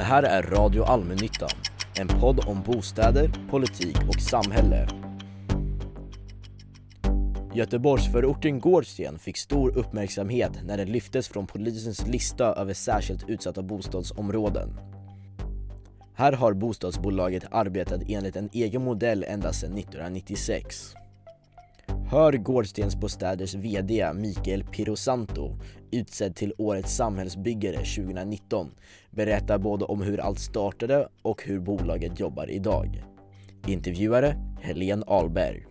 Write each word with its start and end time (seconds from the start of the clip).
Det 0.00 0.04
här 0.04 0.22
är 0.22 0.42
Radio 0.42 0.82
Allmännyttan, 0.82 1.50
en 1.98 2.08
podd 2.08 2.44
om 2.46 2.62
bostäder, 2.62 3.32
politik 3.50 3.96
och 4.08 4.20
samhälle. 4.20 4.88
Göteborgsförorten 7.54 8.60
Gårdsten 8.60 9.18
fick 9.18 9.36
stor 9.36 9.78
uppmärksamhet 9.78 10.52
när 10.64 10.76
den 10.76 10.92
lyftes 10.92 11.28
från 11.28 11.46
polisens 11.46 12.06
lista 12.06 12.44
över 12.44 12.74
särskilt 12.74 13.28
utsatta 13.28 13.62
bostadsområden. 13.62 14.80
Här 16.14 16.32
har 16.32 16.52
bostadsbolaget 16.52 17.44
arbetat 17.50 18.00
enligt 18.08 18.36
en 18.36 18.48
egen 18.52 18.84
modell 18.84 19.24
ända 19.28 19.52
sedan 19.52 19.78
1996. 19.78 20.94
Hör 22.10 22.32
Gårdstensbostäders 22.32 23.54
VD 23.54 24.12
Mikael 24.14 24.64
Pirosanto, 24.80 25.56
utsedd 25.90 26.36
till 26.36 26.52
Årets 26.58 26.96
samhällsbyggare 26.96 27.76
2019, 27.76 28.74
berätta 29.10 29.58
både 29.58 29.84
om 29.84 30.02
hur 30.02 30.20
allt 30.20 30.38
startade 30.38 31.08
och 31.22 31.42
hur 31.44 31.60
bolaget 31.60 32.20
jobbar 32.20 32.50
idag. 32.50 33.04
Intervjuare 33.66 34.36
Helene 34.60 35.04
Ahlberg. 35.06 35.66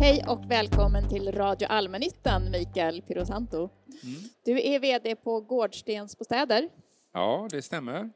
Hej 0.00 0.24
och 0.28 0.50
välkommen 0.50 1.08
till 1.08 1.32
Radio 1.32 1.66
Allmännyttan, 1.66 2.50
Mikael 2.50 3.02
Pirosanto. 3.02 3.58
Mm. 3.58 4.14
Du 4.44 4.66
är 4.66 4.80
VD 4.80 5.16
på 5.16 5.40
Gårdstensbostäder. 5.40 6.68
Ja, 7.12 7.48
det 7.50 7.62
stämmer. 7.62 8.10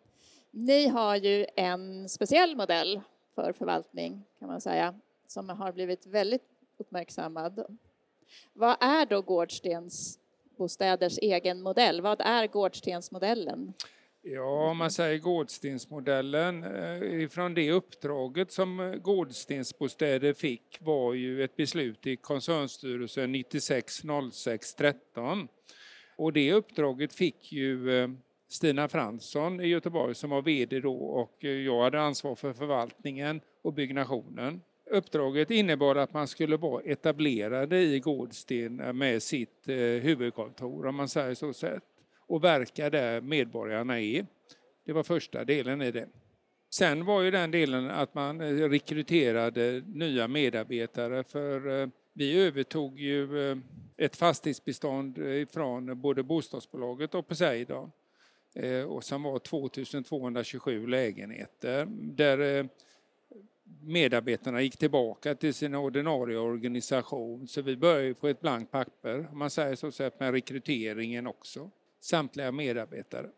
Ni 0.50 0.88
har 0.88 1.16
ju 1.16 1.46
en 1.56 2.08
speciell 2.08 2.56
modell 2.56 3.00
för 3.34 3.52
förvaltning, 3.52 4.24
kan 4.38 4.48
man 4.48 4.60
säga, 4.60 4.94
som 5.26 5.48
har 5.48 5.72
blivit 5.72 6.06
väldigt 6.06 6.42
uppmärksammad. 6.78 7.78
Vad 8.52 8.76
är 8.80 9.06
då 9.06 9.22
Gårdstensbostäders 9.22 11.18
egen 11.18 11.62
modell? 11.62 12.00
Vad 12.00 12.20
är 12.20 12.46
Gårdstensmodellen? 12.46 13.72
Ja, 14.22 14.70
om 14.70 14.76
man 14.76 14.90
säger 14.90 15.18
Gårdstensmodellen, 15.18 16.64
eh, 16.64 17.22
ifrån 17.22 17.54
det 17.54 17.72
uppdraget 17.72 18.52
som 18.52 19.00
Gårdstensbostäder 19.02 20.32
fick 20.32 20.78
var 20.80 21.14
ju 21.14 21.44
ett 21.44 21.56
beslut 21.56 22.06
i 22.06 22.16
koncernstyrelsen 22.16 23.32
96 23.32 24.02
06 24.32 24.74
13. 24.74 25.48
Och 26.16 26.32
det 26.32 26.52
uppdraget 26.52 27.12
fick 27.12 27.52
ju 27.52 28.02
eh, 28.02 28.08
Stina 28.48 28.88
Fransson 28.88 29.60
i 29.60 29.66
Göteborg 29.66 30.14
som 30.14 30.30
var 30.30 30.42
VD 30.42 30.80
då 30.80 30.96
och 30.96 31.44
eh, 31.44 31.50
jag 31.50 31.82
hade 31.82 32.00
ansvar 32.00 32.34
för 32.34 32.52
förvaltningen 32.52 33.40
och 33.62 33.72
byggnationen. 33.72 34.60
Uppdraget 34.90 35.50
innebar 35.50 35.96
att 35.96 36.12
man 36.12 36.28
skulle 36.28 36.56
vara 36.56 36.82
etablerade 36.82 37.78
i 37.78 38.00
Gårdsten 38.00 38.76
med 38.76 39.22
sitt 39.22 39.68
eh, 39.68 39.76
huvudkontor 39.76 40.86
om 40.86 40.94
man 40.94 41.08
säger 41.08 41.34
så 41.34 41.52
sett 41.52 41.82
och 42.26 42.44
verka 42.44 42.90
där 42.90 43.20
medborgarna 43.20 44.00
är. 44.00 44.26
Det 44.84 44.92
var 44.92 45.02
första 45.02 45.44
delen 45.44 45.82
i 45.82 45.90
det. 45.90 46.08
Sen 46.70 47.04
var 47.04 47.22
ju 47.22 47.30
den 47.30 47.50
delen 47.50 47.90
att 47.90 48.14
man 48.14 48.40
eh, 48.40 48.68
rekryterade 48.68 49.82
nya 49.86 50.28
medarbetare 50.28 51.24
för 51.24 51.90
vi 52.12 52.40
övertog 52.40 53.00
ju 53.00 53.28
ett 53.96 54.16
fastighetsbestånd 54.16 55.18
från 55.52 56.00
både 56.00 56.22
bostadsbolaget 56.22 57.14
och 57.14 57.28
Poseidon 57.28 57.90
Eh, 58.58 58.82
och 58.82 59.04
som 59.04 59.22
var 59.22 59.38
2227 59.38 60.86
lägenheter 60.86 61.86
där 61.90 62.58
eh, 62.58 62.66
medarbetarna 63.80 64.62
gick 64.62 64.76
tillbaka 64.76 65.34
till 65.34 65.54
sin 65.54 65.74
ordinarie 65.74 66.38
organisation. 66.38 67.48
Så 67.48 67.62
vi 67.62 67.76
började 67.76 68.14
på 68.14 68.28
ett 68.28 68.40
blankt 68.40 68.70
papper, 68.70 69.28
om 69.32 69.38
man 69.38 69.50
säger 69.50 69.90
så, 69.90 70.10
med 70.18 70.32
rekryteringen 70.32 71.26
också 71.26 71.70
samtliga 72.00 72.52
medarbetare. 72.52 73.30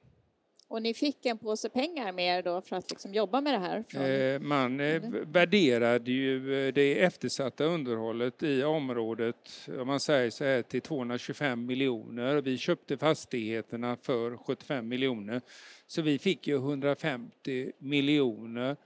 Och 0.70 0.82
ni 0.82 0.94
fick 0.94 1.26
en 1.26 1.38
påse 1.38 1.69
pengar 1.69 2.12
med 2.12 2.38
er 2.38 2.42
då 2.42 2.60
för 2.60 2.76
att 2.76 2.91
liksom 2.91 3.14
jobba 3.14 3.41
med 3.41 3.54
det 3.54 3.58
här? 3.58 3.84
Från... 3.88 4.03
Eh, 4.03 4.41
man 4.41 4.81
eh, 4.81 5.03
värderade 5.26 6.10
ju 6.10 6.66
eh, 6.66 6.72
det 6.72 7.03
eftersatta 7.03 7.64
underhållet 7.64 8.42
i 8.42 8.64
området, 8.64 9.69
om 9.81 9.86
man 9.86 10.00
säger 10.00 10.31
så 10.31 10.44
här, 10.44 10.62
till 10.62 10.81
225 10.81 11.66
miljoner. 11.66 12.41
Vi 12.41 12.58
köpte 12.58 12.97
fastigheterna 12.97 13.97
för 14.03 14.36
75 14.36 14.88
miljoner. 14.88 15.41
Så 15.86 16.03
vi 16.03 16.19
fick 16.19 16.47
ju 16.47 16.56
150 16.56 17.72
miljoner 17.78 18.76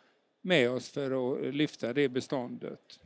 med 0.43 0.71
oss 0.71 0.89
för 0.89 1.35
att 1.35 1.55
lyfta 1.55 1.93
det 1.93 2.09
beståndet. 2.09 3.01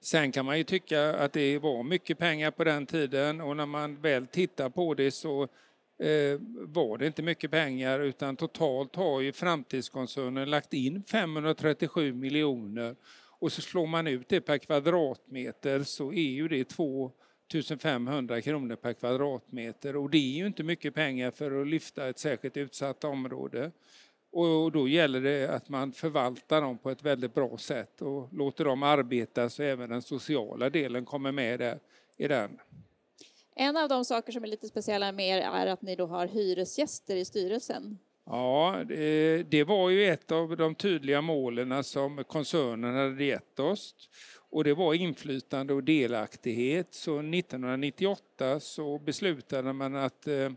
Sen 0.00 0.32
kan 0.32 0.46
man 0.46 0.58
ju 0.58 0.64
tycka 0.64 1.14
att 1.14 1.32
det 1.32 1.58
var 1.58 1.82
mycket 1.82 2.18
pengar 2.18 2.50
på 2.50 2.64
den 2.64 2.86
tiden 2.86 3.40
och 3.40 3.56
när 3.56 3.66
man 3.66 4.00
väl 4.00 4.26
tittar 4.26 4.68
på 4.68 4.94
det 4.94 5.10
så 5.10 5.48
Eh, 5.98 6.38
var 6.50 6.98
det 6.98 7.06
inte 7.06 7.22
mycket 7.22 7.50
pengar 7.50 8.00
utan 8.00 8.36
totalt 8.36 8.96
har 8.96 9.20
ju 9.20 9.32
framtidskoncernen 9.32 10.50
lagt 10.50 10.72
in 10.72 11.02
537 11.02 12.12
miljoner 12.14 12.96
och 13.38 13.52
så 13.52 13.62
slår 13.62 13.86
man 13.86 14.06
ut 14.06 14.28
det 14.28 14.40
per 14.40 14.58
kvadratmeter 14.58 15.82
så 15.82 16.12
är 16.12 16.30
ju 16.30 16.48
det 16.48 16.64
2500 16.64 18.40
kronor 18.40 18.76
per 18.76 18.92
kvadratmeter 18.92 19.96
och 19.96 20.10
det 20.10 20.18
är 20.18 20.38
ju 20.38 20.46
inte 20.46 20.62
mycket 20.62 20.94
pengar 20.94 21.30
för 21.30 21.60
att 21.60 21.68
lyfta 21.68 22.08
ett 22.08 22.18
särskilt 22.18 22.56
utsatt 22.56 23.04
område. 23.04 23.70
Och 24.32 24.72
då 24.72 24.88
gäller 24.88 25.20
det 25.20 25.48
att 25.48 25.68
man 25.68 25.92
förvaltar 25.92 26.60
dem 26.60 26.78
på 26.78 26.90
ett 26.90 27.02
väldigt 27.02 27.34
bra 27.34 27.58
sätt 27.58 28.02
och 28.02 28.28
låter 28.32 28.64
dem 28.64 28.82
arbeta 28.82 29.50
så 29.50 29.62
även 29.62 29.90
den 29.90 30.02
sociala 30.02 30.70
delen 30.70 31.04
kommer 31.04 31.32
med 31.32 31.58
där, 31.58 31.78
i 32.16 32.28
den. 32.28 32.58
En 33.54 33.76
av 33.76 33.88
de 33.88 34.04
saker 34.04 34.32
som 34.32 34.44
är 34.44 34.48
lite 34.48 34.68
speciella 34.68 35.12
med 35.12 35.38
er 35.38 35.40
är 35.40 35.66
att 35.66 35.82
ni 35.82 35.96
då 35.96 36.06
har 36.06 36.26
hyresgäster 36.26 37.16
i 37.16 37.24
styrelsen. 37.24 37.98
Ja, 38.26 38.84
det, 39.48 39.64
var 39.64 39.90
ju 39.90 40.06
ett 40.06 40.32
av 40.32 40.56
de 40.56 40.74
tydliga 40.74 41.20
målen 41.20 41.84
som 41.84 42.24
koncernen 42.24 42.94
hade 42.94 43.24
gett 43.24 43.60
oss. 43.60 43.94
Och 44.50 44.64
det 44.64 44.74
var 44.74 44.94
inflytande 44.94 45.74
och 45.74 45.84
delaktighet. 45.84 46.94
Så 46.94 47.18
1998 47.18 48.60
så 48.60 48.98
beslutade 48.98 49.72
man 49.72 49.96
att 49.96 50.26
eh, 50.26 50.50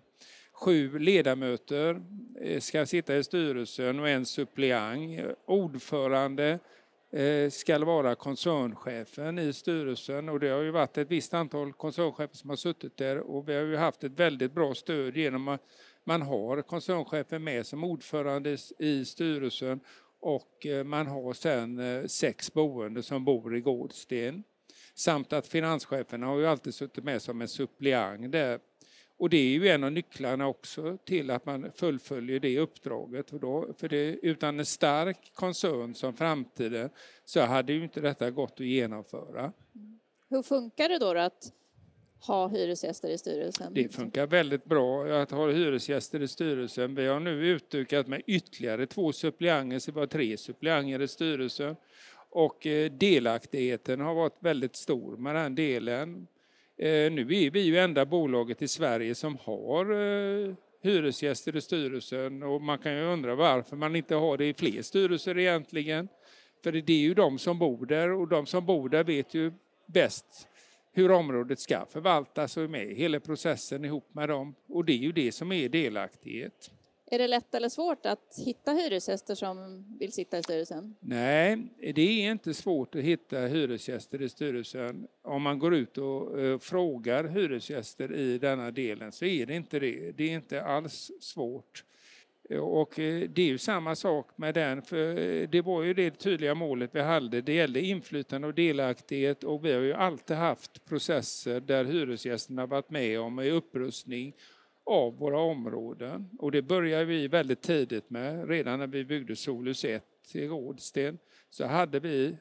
Sju 0.60 1.00
ledamöter 1.00 2.02
eh, 2.42 2.60
ska 2.60 2.86
sitta 2.86 3.18
i 3.18 3.24
styrelsen 3.24 4.00
och 4.00 4.10
en 4.10 4.26
suppleant. 4.26 5.20
Eh, 5.20 5.26
ordförande 5.46 6.60
Eh, 7.12 7.50
ska 7.50 7.86
vara 7.86 8.16
koncernchefen 8.16 9.40
i 9.40 9.54
styrelsen. 9.54 10.30
Och 10.30 10.40
det 10.40 10.50
har 10.50 10.62
ju 10.62 10.72
varit 10.72 10.98
ett 10.98 11.12
visst 11.12 11.34
antal 11.34 11.74
koncernchefer 11.74 12.36
som 12.36 12.50
har 12.50 12.58
suttit 12.58 12.98
där. 12.98 13.18
Och 13.18 13.50
vi 13.50 13.56
har 13.56 13.62
ju 13.62 13.76
haft 13.76 14.04
ett 14.04 14.20
väldigt 14.20 14.52
bra 14.52 14.74
stöd 14.74 15.18
genom 15.18 15.48
att 15.48 15.62
man 16.04 16.22
har 16.22 16.62
koncernchefen 16.62 17.44
med 17.44 17.66
som 17.66 17.84
ordförande 17.84 18.58
i 18.80 19.06
styrelsen. 19.06 19.80
Och 20.20 20.66
eh, 20.66 20.84
man 20.84 21.08
har 21.08 21.34
sen 21.34 21.80
eh, 21.80 22.06
sex 22.06 22.54
boende 22.54 23.04
som 23.04 23.26
bor 23.26 23.56
i 23.56 23.62
Gårdsten. 23.62 24.44
Samt 24.96 25.34
att 25.34 25.48
finanscheferna 25.48 26.28
har 26.28 26.40
ju 26.40 26.48
alltid 26.48 26.74
suttit 26.74 27.04
med 27.04 27.22
som 27.22 27.42
en 27.42 27.48
suppleant 27.48 28.32
där 28.32 28.60
och 29.18 29.30
det 29.30 29.38
är 29.38 29.50
ju 29.50 29.68
en 29.68 29.84
av 29.84 29.92
nycklarna 29.92 30.48
också 30.48 30.98
till 31.06 31.32
att 31.32 31.46
man 31.46 31.72
fullföljer 31.72 32.40
det 32.40 32.60
uppdraget. 32.60 33.30
För, 33.30 33.40
då, 33.40 33.74
för 33.78 33.90
det, 33.90 34.20
utan 34.22 34.60
en 34.60 34.66
stark 34.66 35.32
koncern 35.34 35.94
som 35.94 36.14
framtiden 36.14 36.90
så 37.26 37.42
hade 37.42 37.74
ju 37.74 37.84
inte 37.84 38.02
detta 38.02 38.32
gått 38.32 38.54
att 38.54 38.60
genomföra. 38.60 39.54
Hur 40.30 40.42
funkar 40.42 40.90
det 40.90 41.00
då 41.00 41.18
att 41.18 41.52
ha 42.28 42.48
hyresgäster 42.48 43.10
i 43.10 43.18
styrelsen? 43.18 43.74
Det 43.74 43.96
funkar 43.96 44.28
väldigt 44.28 44.66
bra 44.66 45.22
att 45.22 45.32
ha 45.32 45.52
hyresgäster 45.52 46.22
i 46.22 46.28
styrelsen. 46.28 46.96
Vi 46.96 47.08
har 47.08 47.20
nu 47.20 47.48
utökat 47.48 48.08
med 48.08 48.22
ytterligare 48.28 48.88
två 48.88 49.12
suppleanter, 49.12 49.80
så 49.80 49.92
vi 49.92 50.00
har 50.00 50.08
tre 50.08 50.38
suppleanter 50.38 51.02
i 51.02 51.08
styrelsen. 51.08 51.76
Och 52.30 52.68
eh, 52.68 52.92
delaktigheten 52.92 54.00
har 54.00 54.16
varit 54.16 54.38
väldigt 54.40 54.76
stor 54.76 55.18
med 55.18 55.36
den 55.36 55.56
delen. 55.56 56.28
Eh, 56.80 57.12
nu 57.12 57.22
är 57.22 57.50
vi 57.50 57.60
ju 57.60 57.78
enda 57.78 58.06
bolaget 58.06 58.62
i 58.62 58.68
Sverige 58.68 59.16
som 59.16 59.38
har 59.42 59.92
eh, 59.92 60.54
hyresgäster 60.82 61.56
i 61.56 61.62
styrelsen 61.62 62.44
och 62.44 62.62
man 62.62 62.78
kan 62.78 62.94
ju 62.94 63.02
undra 63.02 63.36
varför 63.36 63.76
man 63.76 63.96
inte 63.96 64.16
har 64.16 64.38
det 64.38 64.46
i 64.46 64.54
fler 64.54 64.82
styrelser 64.82 65.38
egentligen. 65.40 66.08
För 66.64 66.72
det 66.72 66.94
är 66.94 67.00
ju 67.00 67.14
de 67.14 67.40
som 67.40 67.60
bor 67.60 67.86
där 67.86 68.12
och 68.12 68.28
de 68.28 68.46
som 68.46 68.66
bor 68.66 68.90
där 68.90 69.04
vet 69.04 69.34
ju 69.34 69.52
bäst 69.86 70.48
hur 70.94 71.12
området 71.12 71.60
ska 71.60 71.86
förvaltas 71.86 72.58
och 72.58 72.64
är 72.64 72.68
med 72.68 72.92
i 72.92 72.96
hela 72.96 73.20
processen 73.20 73.86
ihop 73.86 74.14
med 74.14 74.30
dem. 74.30 74.56
Och 74.68 74.86
det 74.86 74.94
är 74.94 74.98
ju 74.98 75.12
det 75.12 75.32
som 75.32 75.52
är 75.52 75.70
delaktighet. 75.70 76.72
Är 77.12 77.20
det 77.20 77.28
lätt 77.28 77.56
eller 77.56 77.70
svårt 77.70 78.06
att 78.06 78.40
hitta 78.46 78.72
hyresgäster 78.72 79.36
som 79.36 79.86
vill 80.00 80.12
sitta 80.12 80.38
i 80.38 80.44
styrelsen? 80.44 80.96
Nej, 81.00 81.58
det 81.96 82.02
är 82.02 82.32
inte 82.32 82.54
svårt 82.54 82.96
att 82.96 83.02
hitta 83.02 83.40
hyresgäster 83.40 84.22
i 84.22 84.30
styrelsen. 84.30 85.08
Om 85.22 85.42
man 85.42 85.60
går 85.60 85.76
ut 85.76 85.98
och 85.98 86.40
uh, 86.40 86.60
frågar 86.60 87.24
hyresgäster 87.24 88.16
i 88.16 88.38
denna 88.38 88.72
delen 88.72 89.12
så 89.12 89.26
är 89.26 89.46
det 89.46 89.56
inte 89.56 89.80
det. 89.80 90.12
Det 90.12 90.24
är 90.24 90.36
inte 90.36 90.64
alls 90.64 91.12
svårt. 91.20 91.84
Och 92.50 93.00
eh, 93.00 93.30
det 93.30 93.42
är 93.42 93.46
ju 93.46 93.58
samma 93.58 93.96
sak 93.96 94.30
med 94.36 94.54
den, 94.54 94.82
för 94.82 95.20
eh, 95.20 95.50
det 95.50 95.62
var 95.62 95.84
ju 95.84 95.94
det 95.94 96.12
tydliga 96.12 96.56
målet 96.56 96.90
vi 96.94 97.02
hade. 97.02 97.42
Det 97.42 97.54
gällde 97.54 97.82
inflytande 97.82 98.48
och 98.48 98.54
delaktighet 98.54 99.44
och 99.44 99.66
vi 99.66 99.74
har 99.74 99.82
ju 99.82 99.94
alltid 99.94 100.38
haft 100.38 100.86
processer 100.86 101.60
där 101.60 101.86
hyresgästerna 101.86 102.66
varit 102.66 102.90
med 102.90 103.20
om 103.20 103.40
i 103.40 103.50
upprustning 103.50 104.34
av 104.88 105.18
våra 105.18 105.40
områden. 105.40 106.30
Och 106.40 106.52
det 106.52 106.62
började 106.62 107.06
vi 107.06 107.28
väldigt 107.28 107.62
tidigt 107.62 108.10
med. 108.10 108.50
Redan 108.50 108.80
när 108.80 108.88
vi 108.88 109.06
byggde 109.06 109.36
Solhus 109.36 109.86
1 109.86 110.04
i 110.34 110.48
Rådsten 110.48 111.18
så 111.50 111.66
hade 111.66 112.00
vi 112.00 112.38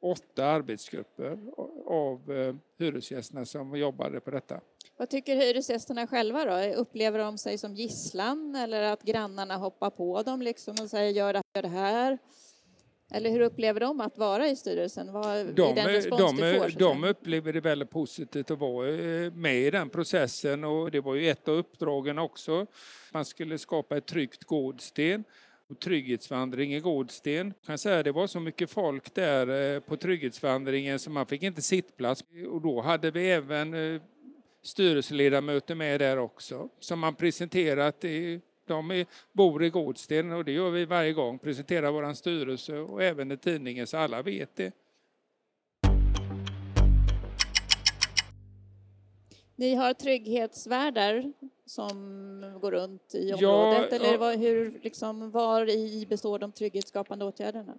åtta 0.00 0.46
arbetsgrupper 0.46 1.38
av 1.86 2.32
eh, 2.32 2.54
hyresgästerna 2.78 3.44
som 3.44 3.76
jobbade 3.76 4.20
på 4.20 4.30
detta. 4.30 4.60
Vad 4.96 5.10
tycker 5.10 5.36
hyresgästerna 5.36 6.06
själva 6.06 6.44
då? 6.44 6.74
Upplever 6.74 7.18
de 7.18 7.38
sig 7.38 7.58
som 7.58 7.74
gisslan 7.74 8.54
eller 8.54 8.82
att 8.82 9.02
grannarna 9.02 9.56
hoppar 9.56 9.90
på 9.90 10.22
dem 10.22 10.42
liksom 10.42 10.76
och 10.82 10.90
säger 10.90 11.10
gör 11.10 11.42
det 11.62 11.68
här? 11.68 12.18
Eller 13.12 13.30
hur 13.30 13.40
upplever 13.40 13.80
de 13.80 14.00
att 14.00 14.18
vara 14.18 14.48
i 14.48 14.56
styrelsen? 14.56 15.12
Vad 15.12 15.46
de, 15.46 15.74
den 15.74 15.86
respons 15.86 16.40
de, 16.40 16.58
får? 16.58 16.78
De 16.78 17.04
upplever 17.04 17.52
det 17.52 17.60
väldigt 17.60 17.90
positivt 17.90 18.50
att 18.50 18.58
vara 18.58 18.88
eh, 18.88 19.32
med 19.32 19.56
i 19.56 19.70
den 19.70 19.90
processen 19.90 20.64
och 20.64 20.90
det 20.90 21.00
var 21.00 21.14
ju 21.14 21.30
ett 21.30 21.48
av 21.48 21.54
uppdragen 21.54 22.18
också. 22.18 22.66
Man 23.12 23.24
skulle 23.24 23.58
skapa 23.58 23.96
ett 23.96 24.06
tryggt 24.06 24.44
gårdsten 24.44 25.24
och 25.70 25.80
trygghetsvandring 25.80 26.74
i 26.74 26.80
Gårdsten. 26.80 27.46
Jag 27.46 27.66
kan 27.66 27.78
säga 27.78 28.02
det 28.02 28.12
var 28.12 28.26
så 28.26 28.40
mycket 28.40 28.70
folk 28.70 29.14
där 29.14 29.74
eh, 29.74 29.80
på 29.80 29.96
trygghetsvandringen 29.96 30.98
så 30.98 31.10
man 31.10 31.26
fick 31.26 31.42
inte 31.42 31.62
sittplats 31.62 32.24
och 32.50 32.60
då 32.60 32.80
hade 32.80 33.10
vi 33.10 33.30
även 33.30 33.94
eh, 33.94 34.00
styrelseledamöter 34.62 35.74
med 35.74 36.00
där 36.00 36.18
också 36.18 36.68
som 36.80 36.98
man 36.98 37.14
presenterat. 37.14 38.04
De 38.70 38.90
är, 38.90 39.06
bor 39.32 39.64
i 39.64 39.70
Gårdsten 39.70 40.32
och 40.32 40.44
det 40.44 40.52
gör 40.52 40.70
vi 40.70 40.84
varje 40.84 41.12
gång, 41.12 41.38
presenterar 41.38 41.90
vår 41.90 42.14
styrelse 42.14 42.78
och 42.78 43.02
även 43.02 43.32
i 43.32 43.36
tidningen 43.36 43.86
så 43.86 43.96
alla 43.96 44.22
vet 44.22 44.56
det. 44.56 44.72
Ni 49.56 49.74
har 49.74 49.94
trygghetsvärdar 49.94 51.32
som 51.66 52.58
går 52.60 52.70
runt 52.70 53.14
i 53.14 53.32
området 53.32 53.88
ja, 53.90 53.96
eller 53.96 54.18
var, 54.18 54.36
hur, 54.36 54.80
liksom, 54.82 55.30
var 55.30 55.70
i 55.70 56.06
består 56.08 56.38
de 56.38 56.52
trygghetsskapande 56.52 57.24
åtgärderna? 57.24 57.74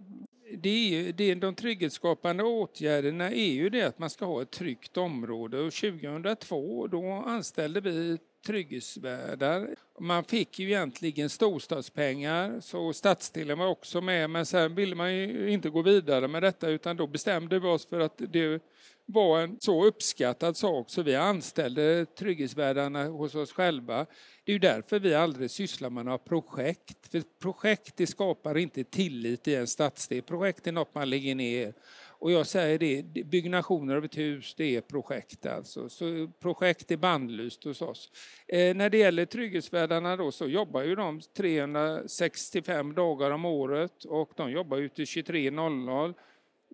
Det 0.58 0.70
är, 0.70 1.14
det 1.14 1.32
är, 1.32 1.36
de 1.36 1.56
trygghetsskapande 1.56 2.44
åtgärderna 2.44 3.32
är 3.32 3.52
ju 3.52 3.70
det 3.70 3.82
att 3.82 4.00
man 4.00 4.10
ska 4.10 4.26
ha 4.26 4.42
ett 4.42 4.52
tryggt 4.52 4.98
område 4.98 5.60
och 5.60 5.74
2002 5.74 6.88
då 6.88 7.12
anställde 7.12 7.82
vi 7.82 8.18
trygghetsvärdar. 8.46 9.76
Man 10.00 10.24
fick 10.24 10.60
ju 10.60 10.68
egentligen 10.68 11.30
storstadspengar 11.30 12.60
så 12.60 12.94
stadsdelen 12.94 13.60
var 13.60 13.68
också 13.68 14.02
med 14.02 14.30
men 14.30 14.46
sen 14.46 14.76
ville 14.76 14.96
man 14.96 15.14
ju 15.16 15.52
inte 15.52 15.70
gå 15.70 15.82
vidare 15.82 16.28
med 16.28 16.44
detta 16.44 16.70
utan 16.70 16.98
då 16.98 17.08
bestämde 17.08 17.60
vi 17.60 17.68
oss 17.68 17.86
för 17.86 18.00
att 18.00 18.18
det 18.18 18.62
var 19.06 19.42
en 19.42 19.58
så 19.60 19.86
uppskattad 19.86 20.58
sak 20.58 20.90
så 20.90 21.02
vi 21.02 21.16
anställde 21.16 22.06
trygghetsvärdarna 22.06 23.06
hos 23.06 23.36
oss 23.36 23.52
själva. 23.52 24.06
Det 24.44 24.52
är 24.52 24.54
ju 24.54 24.60
därför 24.60 25.00
vi 25.00 25.14
aldrig 25.14 25.52
sysslar 25.52 25.90
med 25.90 26.06
några 26.06 26.18
projekt. 26.18 27.08
För 27.12 27.24
projekt 27.40 27.98
det 27.98 28.08
skapar 28.08 28.58
inte 28.58 28.84
tillit 28.84 29.48
i 29.48 29.56
en 29.56 29.68
stadsdel. 29.68 30.22
Projekt 30.22 30.68
är 30.68 30.72
något 30.72 30.96
man 30.96 31.10
lägger 31.10 31.36
ner. 31.36 31.74
Och 32.22 32.32
jag 32.32 32.48
säger 32.48 32.80
det, 32.80 33.04
byggnationer 33.26 33.96
av 33.96 34.06
ett 34.06 34.18
hus 34.18 34.56
det 34.58 34.76
är 34.76 34.82
projekt 34.82 35.46
alltså. 35.46 35.90
Så 35.90 36.32
projekt 36.40 36.92
är 36.92 36.98
bandlyst 36.98 37.64
hos 37.64 37.82
oss. 37.82 38.12
Eh, 38.48 38.76
när 38.76 38.90
det 38.90 38.98
gäller 38.98 39.26
trygghetsvärdarna 39.26 40.16
då 40.18 40.32
så 40.32 40.48
jobbar 40.48 40.82
ju 40.82 40.96
de 40.96 41.22
365 41.38 42.94
dagar 42.94 43.32
om 43.32 43.46
året 43.46 44.04
och 44.04 44.32
de 44.36 44.52
jobbar 44.52 44.78
ju 44.78 44.90
till 44.90 45.06
23.00 45.06 46.14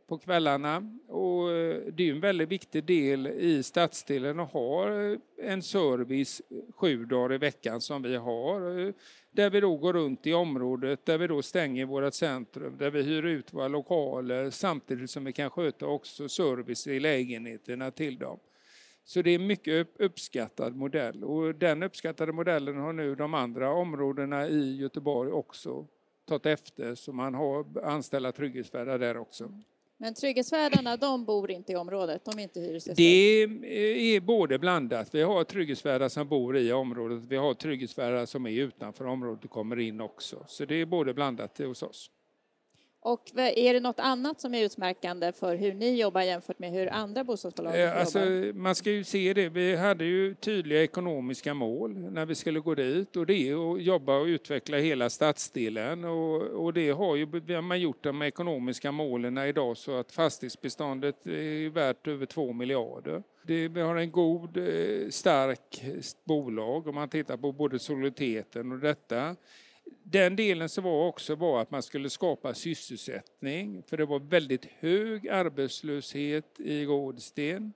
på 0.07 0.17
kvällarna. 0.17 0.91
Och 1.07 1.51
eh, 1.51 1.81
det 1.93 2.09
är 2.09 2.11
en 2.11 2.19
väldigt 2.19 2.49
viktig 2.49 2.83
del 2.83 3.27
i 3.27 3.63
stadsdelen 3.63 4.39
att 4.39 4.51
ha 4.51 4.89
eh, 4.89 5.17
en 5.37 5.63
service 5.63 6.41
sju 6.75 7.05
dagar 7.05 7.33
i 7.33 7.37
veckan 7.37 7.81
som 7.81 8.01
vi 8.01 8.15
har. 8.15 8.79
Eh, 8.79 8.93
där 9.31 9.49
vi 9.49 9.59
då 9.59 9.77
går 9.77 9.93
runt 9.93 10.27
i 10.27 10.33
området, 10.33 11.05
där 11.05 11.17
vi 11.17 11.27
då 11.27 11.41
stänger 11.41 11.85
vårt 11.85 12.13
centrum, 12.13 12.77
där 12.77 12.91
vi 12.91 13.01
hyr 13.01 13.25
ut 13.25 13.53
våra 13.53 13.67
lokaler 13.67 14.49
samtidigt 14.49 15.09
som 15.09 15.25
vi 15.25 15.33
kan 15.33 15.49
sköta 15.49 15.85
också 15.85 16.29
service 16.29 16.87
i 16.87 16.99
lägenheterna 16.99 17.91
till 17.91 18.17
dem. 18.17 18.39
Så 19.03 19.21
det 19.21 19.31
är 19.31 19.35
en 19.35 19.47
mycket 19.47 19.87
uppskattad 19.99 20.75
modell 20.75 21.23
och 21.23 21.55
den 21.55 21.83
uppskattade 21.83 22.31
modellen 22.31 22.77
har 22.77 22.93
nu 22.93 23.15
de 23.15 23.33
andra 23.33 23.71
områdena 23.71 24.47
i 24.47 24.77
Göteborg 24.77 25.31
också 25.31 25.87
tagit 26.25 26.45
efter 26.45 26.95
så 26.95 27.13
man 27.13 27.33
har 27.33 27.65
anställda 27.83 28.31
trygghetsvärdar 28.31 28.99
där 28.99 29.17
också. 29.17 29.51
Men 29.99 30.13
trygghetsvärdarna, 30.13 30.97
de 30.97 31.25
bor 31.25 31.51
inte 31.51 31.71
i 31.71 31.75
området, 31.75 32.25
de 32.25 32.39
är 32.39 32.43
inte 32.43 32.59
hyresgäster? 32.59 33.03
Det 33.03 34.15
är 34.15 34.19
både 34.19 34.59
blandat. 34.59 35.15
Vi 35.15 35.21
har 35.21 35.43
trygghetsvärdar 35.43 36.09
som 36.09 36.27
bor 36.27 36.57
i 36.57 36.71
området, 36.71 37.25
vi 37.25 37.35
har 37.35 37.53
trygghetsvärdar 37.53 38.25
som 38.25 38.45
är 38.45 38.51
utanför 38.51 39.05
området 39.05 39.45
och 39.45 39.51
kommer 39.51 39.79
in 39.79 40.01
också. 40.01 40.43
Så 40.47 40.65
det 40.65 40.75
är 40.75 40.85
både 40.85 41.13
blandat 41.13 41.57
hos 41.57 41.83
oss. 41.83 42.11
Och 42.99 43.31
är 43.35 43.73
det 43.73 43.79
något 43.79 43.99
annat 43.99 44.41
som 44.41 44.53
är 44.53 44.65
utmärkande 44.65 45.31
för 45.31 45.55
hur 45.55 45.73
ni 45.73 45.99
jobbar 46.01 46.21
jämfört 46.21 46.59
med 46.59 46.71
hur 46.71 46.93
andra 46.93 47.23
bostadsbolag 47.23 47.81
eh, 47.81 47.99
alltså, 47.99 48.19
jobbar? 48.19 48.53
Man 48.53 48.75
ska 48.75 48.91
ju 48.91 49.03
se 49.03 49.33
det. 49.33 49.49
Vi 49.49 49.75
hade 49.75 50.05
ju 50.05 50.35
tydliga 50.35 50.83
ekonomiska 50.83 51.53
mål 51.53 51.97
när 51.97 52.25
vi 52.25 52.35
skulle 52.35 52.59
gå 52.59 52.75
dit 52.75 53.15
och 53.15 53.25
det 53.25 53.49
är 53.49 53.73
att 53.73 53.81
jobba 53.81 54.17
och 54.17 54.25
utveckla 54.25 54.77
hela 54.77 55.09
stadsdelen 55.09 56.05
och, 56.05 56.41
och 56.41 56.73
det 56.73 56.89
har 56.89 57.15
ju 57.15 57.61
man 57.61 57.79
gjort 57.79 58.03
de 58.03 58.21
ekonomiska 58.21 58.91
målen 58.91 59.37
idag 59.37 59.77
så 59.77 59.99
att 59.99 60.11
fastighetsbeståndet 60.11 61.27
är 61.27 61.69
värt 61.69 62.07
över 62.07 62.25
2 62.25 62.53
miljarder. 62.53 63.23
Det, 63.43 63.67
vi 63.67 63.81
har 63.81 63.95
en 63.95 64.11
god, 64.11 64.57
eh, 64.57 65.09
stark 65.09 65.83
bolag 66.23 66.87
om 66.87 66.95
man 66.95 67.09
tittar 67.09 67.37
på 67.37 67.51
både 67.51 67.79
soliditeten 67.79 68.71
och 68.71 68.79
detta. 68.79 69.35
Den 70.03 70.35
delen 70.35 70.69
som 70.69 70.83
var 70.83 71.07
också 71.07 71.35
var 71.35 71.61
att 71.61 71.71
man 71.71 71.83
skulle 71.83 72.09
skapa 72.09 72.53
sysselsättning 72.53 73.83
för 73.83 73.97
det 73.97 74.05
var 74.05 74.19
väldigt 74.19 74.65
hög 74.65 75.29
arbetslöshet 75.29 76.59
i 76.59 76.85
Rådsten. 76.85 77.73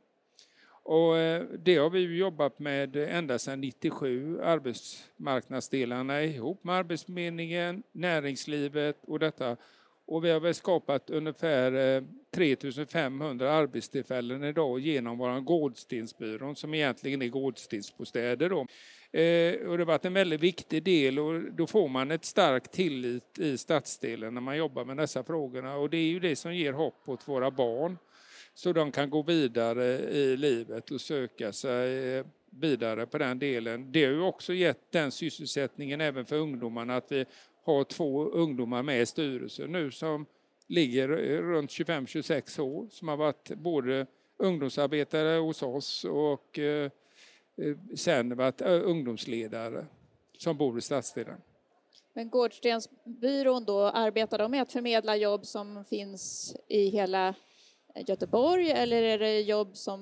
Och 0.83 1.17
eh, 1.17 1.43
det 1.59 1.77
har 1.77 1.89
vi 1.89 2.17
jobbat 2.17 2.59
med 2.59 2.95
ända 2.95 3.39
sedan 3.39 3.61
97, 3.61 4.41
arbetsmarknadsdelarna 4.41 6.23
ihop 6.23 6.63
med 6.63 6.75
Arbetsförmedlingen, 6.75 7.83
näringslivet 7.91 8.97
och 9.01 9.19
detta. 9.19 9.57
Och 10.05 10.25
vi 10.25 10.29
har 10.29 10.39
väl 10.39 10.53
skapat 10.53 11.09
ungefär 11.09 11.95
eh, 11.95 12.03
3500 12.31 13.51
arbetstillfällen 13.51 14.43
idag 14.43 14.79
genom 14.79 15.17
vår 15.17 15.39
Gårdstensbyrån 15.39 16.55
som 16.55 16.73
egentligen 16.73 17.21
är 17.21 17.27
Gårdstensbostäder. 17.27 18.49
Då. 18.49 18.67
Eh, 19.13 19.67
och 19.67 19.77
det 19.77 19.83
har 19.83 19.85
varit 19.85 20.05
en 20.05 20.13
väldigt 20.13 20.41
viktig 20.41 20.83
del 20.83 21.19
och 21.19 21.41
då 21.41 21.67
får 21.67 21.87
man 21.87 22.11
ett 22.11 22.25
starkt 22.25 22.71
tillit 22.71 23.39
i 23.39 23.57
stadsdelen 23.57 24.33
när 24.33 24.41
man 24.41 24.57
jobbar 24.57 24.85
med 24.85 24.97
dessa 24.97 25.23
frågorna 25.23 25.75
och 25.75 25.89
det 25.89 25.97
är 25.97 26.07
ju 26.07 26.19
det 26.19 26.35
som 26.35 26.55
ger 26.55 26.73
hopp 26.73 27.09
åt 27.09 27.27
våra 27.27 27.51
barn 27.51 27.97
så 28.53 28.73
de 28.73 28.91
kan 28.91 29.09
gå 29.09 29.21
vidare 29.21 29.85
i 29.99 30.37
livet 30.37 30.91
och 30.91 31.01
söka 31.01 31.53
sig 31.53 32.17
eh, 32.17 32.25
vidare 32.49 33.05
på 33.05 33.17
den 33.17 33.39
delen. 33.39 33.91
Det 33.91 34.05
har 34.05 34.11
ju 34.11 34.21
också 34.21 34.53
gett 34.53 34.91
den 34.91 35.11
sysselsättningen 35.11 36.01
även 36.01 36.25
för 36.25 36.35
ungdomarna 36.35 36.95
att 36.95 37.11
vi 37.11 37.25
har 37.63 37.83
två 37.83 38.25
ungdomar 38.25 38.83
med 38.83 39.01
i 39.01 39.05
styrelsen 39.05 39.71
nu 39.71 39.91
som 39.91 40.25
ligger 40.67 41.09
eh, 41.09 41.41
runt 41.41 41.69
25-26 41.69 42.59
år 42.59 42.87
som 42.91 43.07
har 43.07 43.17
varit 43.17 43.51
både 43.55 44.05
ungdomsarbetare 44.37 45.39
hos 45.39 45.63
oss 45.63 46.03
och 46.03 46.59
Eh, 46.59 46.91
sen 47.95 48.35
varit 48.35 48.61
eh, 48.61 48.81
ungdomsledare 48.83 49.85
som 50.37 50.57
bor 50.57 50.77
i 50.77 50.81
stadsdelen. 50.81 51.37
Men 52.13 52.29
Gårdstensbyrån 52.29 53.65
då, 53.65 53.81
arbetar 53.81 54.37
de 54.37 54.51
med 54.51 54.61
att 54.61 54.71
förmedla 54.71 55.15
jobb 55.15 55.45
som 55.45 55.85
finns 55.85 56.55
i 56.67 56.89
hela 56.89 57.35
Göteborg 58.07 58.71
eller 58.71 59.03
är 59.03 59.19
det 59.19 59.41
jobb 59.41 59.77
som 59.77 59.99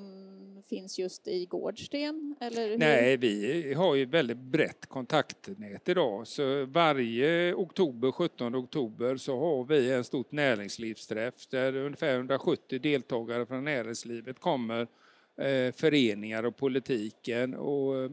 finns 0.68 0.98
just 0.98 1.28
i 1.28 1.46
Gårdsten? 1.46 2.36
Eller 2.40 2.78
Nej, 2.78 3.16
vi 3.16 3.74
har 3.74 3.94
ju 3.94 4.04
väldigt 4.04 4.38
brett 4.38 4.86
kontaktnät 4.86 5.88
idag. 5.88 6.26
Så 6.26 6.64
varje 6.64 7.54
oktober, 7.54 8.12
17 8.12 8.54
oktober, 8.54 9.16
så 9.16 9.38
har 9.38 9.64
vi 9.64 9.92
en 9.92 10.04
stort 10.04 10.32
näringslivsträff 10.32 11.48
där 11.48 11.76
ungefär 11.76 12.14
170 12.14 12.78
deltagare 12.78 13.46
från 13.46 13.64
näringslivet 13.64 14.40
kommer 14.40 14.80
Eh, 14.80 14.86
Eh, 15.40 15.72
föreningar 15.72 16.42
och 16.42 16.56
politiken. 16.56 17.54
Och 17.54 17.96
eh, 17.96 18.10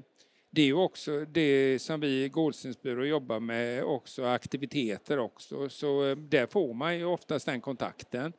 det 0.50 0.62
är 0.62 0.66
ju 0.66 0.74
också 0.74 1.26
det 1.26 1.80
som 1.82 2.00
vi 2.00 2.24
i 2.24 2.30
Gårdstensbyrå 2.30 3.06
jobbar 3.06 3.40
med, 3.40 3.84
också 3.84 4.26
aktiviteter 4.26 5.20
också. 5.20 5.70
Så 5.70 6.06
eh, 6.06 6.16
där 6.16 6.46
får 6.46 6.74
man 6.74 6.98
ju 6.98 7.06
oftast 7.06 7.46
den 7.46 7.62
kontakten. 7.62 8.34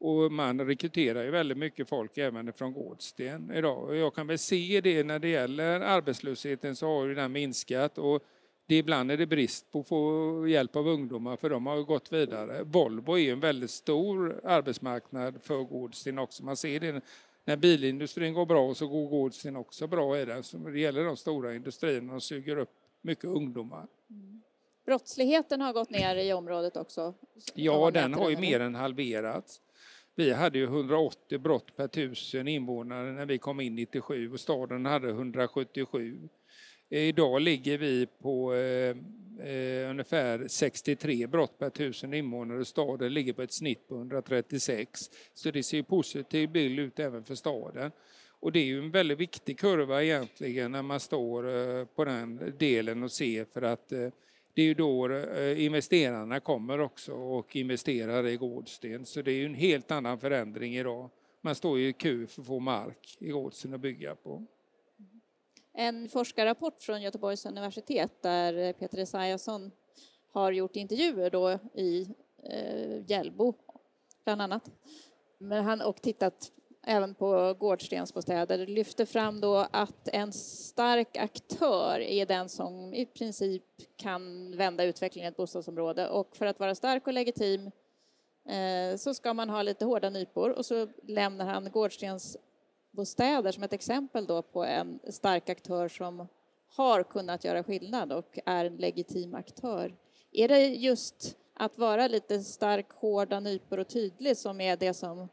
Och 0.00 0.32
man 0.32 0.66
rekryterar 0.66 1.24
ju 1.24 1.30
väldigt 1.30 1.58
mycket 1.58 1.88
folk 1.88 2.18
även 2.18 2.52
från 2.52 2.72
Gårdsten 2.72 3.52
idag. 3.54 3.84
Och 3.84 3.96
jag 3.96 4.14
kan 4.14 4.26
väl 4.26 4.38
se 4.38 4.80
det 4.80 5.04
när 5.04 5.18
det 5.18 5.28
gäller 5.28 5.80
arbetslösheten 5.80 6.76
så 6.76 6.86
har 6.86 7.06
ju 7.06 7.14
den 7.14 7.32
minskat 7.32 7.98
och 7.98 8.22
det 8.66 8.76
ibland 8.78 9.10
är 9.10 9.16
det 9.16 9.26
brist 9.26 9.72
på 9.72 9.80
att 9.80 9.88
få 9.88 10.44
hjälp 10.48 10.76
av 10.76 10.88
ungdomar 10.88 11.36
för 11.36 11.50
de 11.50 11.66
har 11.66 11.82
gått 11.82 12.12
vidare. 12.12 12.62
Volvo 12.62 13.18
är 13.18 13.32
en 13.32 13.40
väldigt 13.40 13.70
stor 13.70 14.40
arbetsmarknad 14.44 15.42
för 15.42 15.56
Gårdsten 15.56 16.18
också. 16.18 16.44
Man 16.44 16.56
ser 16.56 16.80
det 16.80 17.00
när 17.48 17.56
bilindustrin 17.56 18.34
går 18.34 18.46
bra 18.46 18.74
så 18.74 18.86
går 18.86 19.08
Gårdsten 19.08 19.56
också 19.56 19.86
bra 19.86 20.18
i 20.18 20.24
det. 20.24 20.42
Så 20.42 20.58
det 20.58 20.80
gäller 20.80 21.04
de 21.04 21.16
stora 21.16 21.54
industrierna 21.54 22.14
och 22.14 22.22
suger 22.22 22.56
upp 22.56 22.70
mycket 23.02 23.24
ungdomar. 23.24 23.86
Mm. 24.10 24.42
Brottsligheten 24.86 25.60
har 25.60 25.72
gått 25.72 25.90
ner 25.90 26.16
i 26.16 26.32
området 26.32 26.76
också? 26.76 27.14
Ja, 27.54 27.90
den 27.90 28.14
har 28.14 28.30
ju 28.30 28.36
mer 28.36 28.60
än 28.60 28.74
halverats. 28.74 29.60
Vi 30.14 30.32
hade 30.32 30.58
ju 30.58 30.64
180 30.64 31.38
brott 31.38 31.76
per 31.76 31.88
tusen 31.88 32.48
invånare 32.48 33.12
när 33.12 33.26
vi 33.26 33.38
kom 33.38 33.60
in 33.60 33.74
97 33.74 34.32
och 34.32 34.40
staden 34.40 34.86
hade 34.86 35.08
177. 35.08 36.28
Idag 36.90 37.40
ligger 37.40 37.78
vi 37.78 38.06
på 38.06 38.54
eh, 38.54 38.96
eh 39.48 39.90
ungefär 39.90 40.48
63 40.48 41.26
brott 41.26 41.58
per 41.58 41.70
tusen 41.70 42.14
invånare. 42.14 42.64
Staden 42.64 43.14
ligger 43.14 43.32
på 43.32 43.42
ett 43.42 43.52
snitt 43.52 43.88
på 43.88 43.94
136. 43.94 45.10
Så 45.34 45.50
det 45.50 45.62
ser 45.62 45.76
ju 45.76 45.82
positiv 45.82 46.50
bild 46.50 46.78
ut 46.78 46.98
även 46.98 47.24
för 47.24 47.34
staden. 47.34 47.90
Och 48.40 48.52
det 48.52 48.58
är 48.58 48.64
ju 48.64 48.78
en 48.78 48.90
väldigt 48.90 49.18
viktig 49.18 49.58
kurva 49.58 50.02
egentligen 50.02 50.72
när 50.72 50.82
man 50.82 51.00
står 51.00 51.48
eh, 51.48 51.84
på 51.84 52.04
den 52.04 52.54
delen 52.58 53.02
och 53.02 53.12
ser 53.12 53.44
för 53.44 53.62
att 53.62 53.92
eh, 53.92 54.08
det 54.54 54.62
är 54.62 54.66
ju 54.66 54.74
då 54.74 55.12
eh, 55.12 55.64
investerarna 55.64 56.40
kommer 56.40 56.80
också 56.80 57.12
och 57.12 57.56
investerar 57.56 58.26
i 58.26 58.36
Gårdsten. 58.36 59.06
Så 59.06 59.22
det 59.22 59.32
är 59.32 59.36
ju 59.36 59.46
en 59.46 59.54
helt 59.54 59.90
annan 59.90 60.18
förändring 60.20 60.76
idag. 60.76 61.10
Man 61.40 61.54
står 61.54 61.78
ju 61.78 61.88
i 61.88 61.92
kö 61.92 62.26
för 62.26 62.42
att 62.42 62.46
få 62.46 62.60
mark 62.60 63.16
i 63.18 63.28
Gårdsten 63.28 63.74
att 63.74 63.80
bygga 63.80 64.14
på. 64.14 64.46
En 65.80 66.08
forskarrapport 66.08 66.82
från 66.82 67.02
Göteborgs 67.02 67.46
universitet 67.46 68.22
där 68.22 68.72
Peter 68.72 68.98
Esaiasson 68.98 69.70
har 70.32 70.52
gjort 70.52 70.76
intervjuer 70.76 71.30
då 71.30 71.58
i 71.74 72.08
eh, 72.42 73.10
Hjällbo 73.10 73.54
bland 74.24 74.42
annat. 74.42 74.70
Men 75.38 75.64
han 75.64 75.80
och 75.80 76.02
tittat 76.02 76.52
även 76.82 77.14
på 77.14 77.54
gårdstensbostäder 77.58 78.66
lyfter 78.66 79.04
fram 79.04 79.40
då 79.40 79.66
att 79.70 80.08
en 80.08 80.32
stark 80.32 81.16
aktör 81.16 82.00
är 82.00 82.26
den 82.26 82.48
som 82.48 82.94
i 82.94 83.06
princip 83.06 83.64
kan 83.96 84.56
vända 84.56 84.84
utvecklingen 84.84 85.28
i 85.28 85.30
ett 85.30 85.36
bostadsområde 85.36 86.08
och 86.08 86.36
för 86.36 86.46
att 86.46 86.60
vara 86.60 86.74
stark 86.74 87.06
och 87.06 87.12
legitim 87.12 87.70
eh, 88.48 88.96
så 88.96 89.14
ska 89.14 89.34
man 89.34 89.50
ha 89.50 89.62
lite 89.62 89.84
hårda 89.84 90.10
nypor 90.10 90.50
och 90.50 90.66
så 90.66 90.88
lämnar 91.02 91.46
han 91.46 91.70
Gårdstens 91.70 92.36
gårdstensbostäder 92.98 93.52
som 93.52 93.62
ett 93.62 93.72
exempel 93.72 94.26
då 94.26 94.42
på 94.42 94.64
en 94.64 94.98
stark 95.10 95.48
aktör 95.48 95.88
som 95.88 96.28
har 96.76 97.02
kunnat 97.02 97.44
göra 97.44 97.64
skillnad 97.64 98.12
och 98.12 98.38
är 98.46 98.64
en 98.64 98.76
legitim 98.76 99.34
aktör. 99.34 99.94
Är 100.32 100.48
det 100.48 100.66
just 100.66 101.36
att 101.54 101.78
vara 101.78 102.08
lite 102.08 102.40
stark, 102.40 102.86
hårda 102.90 103.40
nypor 103.40 103.78
och 103.78 103.88
tydlig 103.88 104.36
som 104.36 104.60
är 104.60 104.76
det 104.76 104.94
som 104.94 105.28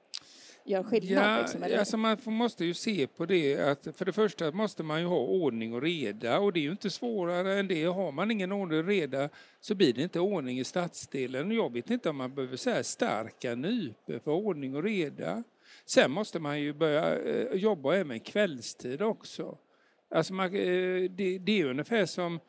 gör 0.65 0.83
skillnad? 0.83 1.23
Ja, 1.23 1.41
liksom, 1.41 1.63
alltså 1.79 1.97
man 1.97 2.17
måste 2.25 2.65
ju 2.65 2.73
se 2.73 3.07
på 3.07 3.25
det 3.25 3.57
att 3.59 3.87
för 3.95 4.05
det 4.05 4.13
första 4.13 4.51
måste 4.51 4.83
man 4.83 4.99
ju 4.99 5.07
ha 5.07 5.19
ordning 5.19 5.73
och 5.73 5.81
reda 5.81 6.39
och 6.39 6.53
det 6.53 6.59
är 6.59 6.63
ju 6.63 6.71
inte 6.71 6.89
svårare 6.89 7.59
än 7.59 7.67
det. 7.67 7.85
Har 7.85 8.11
man 8.11 8.31
ingen 8.31 8.51
ordning 8.51 8.79
och 8.79 8.87
reda 8.87 9.29
så 9.59 9.75
blir 9.75 9.93
det 9.93 10.01
inte 10.01 10.19
ordning 10.19 10.59
i 10.59 10.63
stadsdelen. 10.63 11.51
Jag 11.51 11.73
vet 11.73 11.89
inte 11.89 12.09
om 12.09 12.17
man 12.17 12.35
behöver 12.35 12.57
säga 12.57 12.83
starka 12.83 13.55
nypor 13.55 14.19
för 14.23 14.31
ordning 14.31 14.75
och 14.75 14.83
reda. 14.83 15.43
Sen 15.85 16.11
måste 16.11 16.39
man 16.39 16.61
ju 16.61 16.73
börja 16.73 17.19
eh, 17.19 17.57
jobba 17.57 17.95
även 17.95 18.19
kvällstid 18.19 19.01
också. 19.01 19.57
Alltså 20.09 20.33
man, 20.33 20.45
eh, 20.45 21.09
det, 21.09 21.37
det 21.37 21.61
är 21.61 21.65
ungefär 21.65 22.05
som 22.05 22.39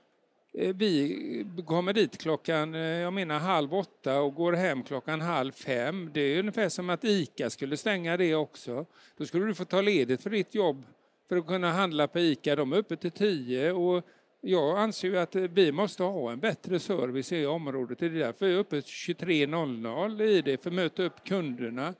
Eh, 0.59 0.75
vi 0.75 1.47
kommer 1.67 1.93
dit 1.93 2.19
klockan, 2.19 2.75
eh, 2.75 2.81
jag 2.81 3.13
menar 3.13 3.39
halv 3.39 3.75
åtta 3.75 4.21
och 4.21 4.35
går 4.35 4.53
hem 4.53 4.83
klockan 4.83 5.21
halv 5.21 5.53
fem. 5.53 6.11
Det 6.15 6.21
är 6.21 6.39
ungefär 6.39 6.69
som 6.69 6.91
att 6.91 7.05
ICA 7.05 7.51
skulle 7.51 7.77
stänga 7.77 8.17
det 8.17 8.35
också. 8.35 8.87
Då 9.17 9.25
skulle 9.25 9.47
du 9.47 9.55
få 9.55 9.65
ta 9.65 9.81
ledigt 9.81 10.23
för 10.23 10.31
ditt 10.31 10.55
jobb 10.55 10.83
för 11.29 11.37
att 11.37 11.47
kunna 11.47 11.73
handla 11.73 12.09
på 12.09 12.19
ICA. 12.19 12.57
De 12.57 12.73
är 12.73 12.77
uppe 12.77 12.97
till 12.97 13.11
tio 13.11 13.73
och 13.73 14.05
jag 14.41 14.79
anser 14.79 15.09
ju 15.09 15.19
att 15.19 15.35
vi 15.35 15.73
måste 15.73 16.03
ha 16.03 16.33
en 16.33 16.41
bättre 16.41 16.79
service 16.79 17.33
i 17.33 17.47
området. 17.47 17.99
Det 17.99 18.07
är 18.07 18.11
därför 18.11 18.47
vi 18.47 18.55
är 18.55 18.59
uppe 18.59 18.77
23.00 18.77 20.23
i 20.23 20.43
det, 20.43 20.63
för 20.63 20.71
att 20.71 20.75
möta 20.75 21.03
upp 21.03 21.25
kunderna. 21.25 21.95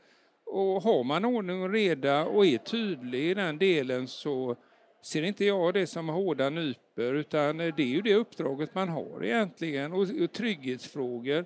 Och 0.47 0.83
har 0.83 1.05
man 1.05 1.25
ordning 1.25 1.63
och 1.63 1.73
reda 1.73 2.25
och 2.25 2.47
är 2.47 2.59
tydlig 2.59 3.31
i 3.31 3.35
den 3.35 3.59
delen 3.59 4.09
så 4.09 4.57
ser 5.03 5.23
inte 5.23 5.45
jag 5.45 5.75
det 5.75 5.87
som 5.87 6.09
hårda 6.09 6.51
nyper 6.51 7.15
utan 7.15 7.57
det 7.57 7.65
är 7.65 7.81
ju 7.81 8.03
det 8.03 8.15
uppdraget 8.15 8.75
man 8.75 8.89
har 8.89 9.25
egentligen 9.25 9.93
och, 9.93 10.01
och 10.23 10.33
trygghetsfrågor 10.33 11.45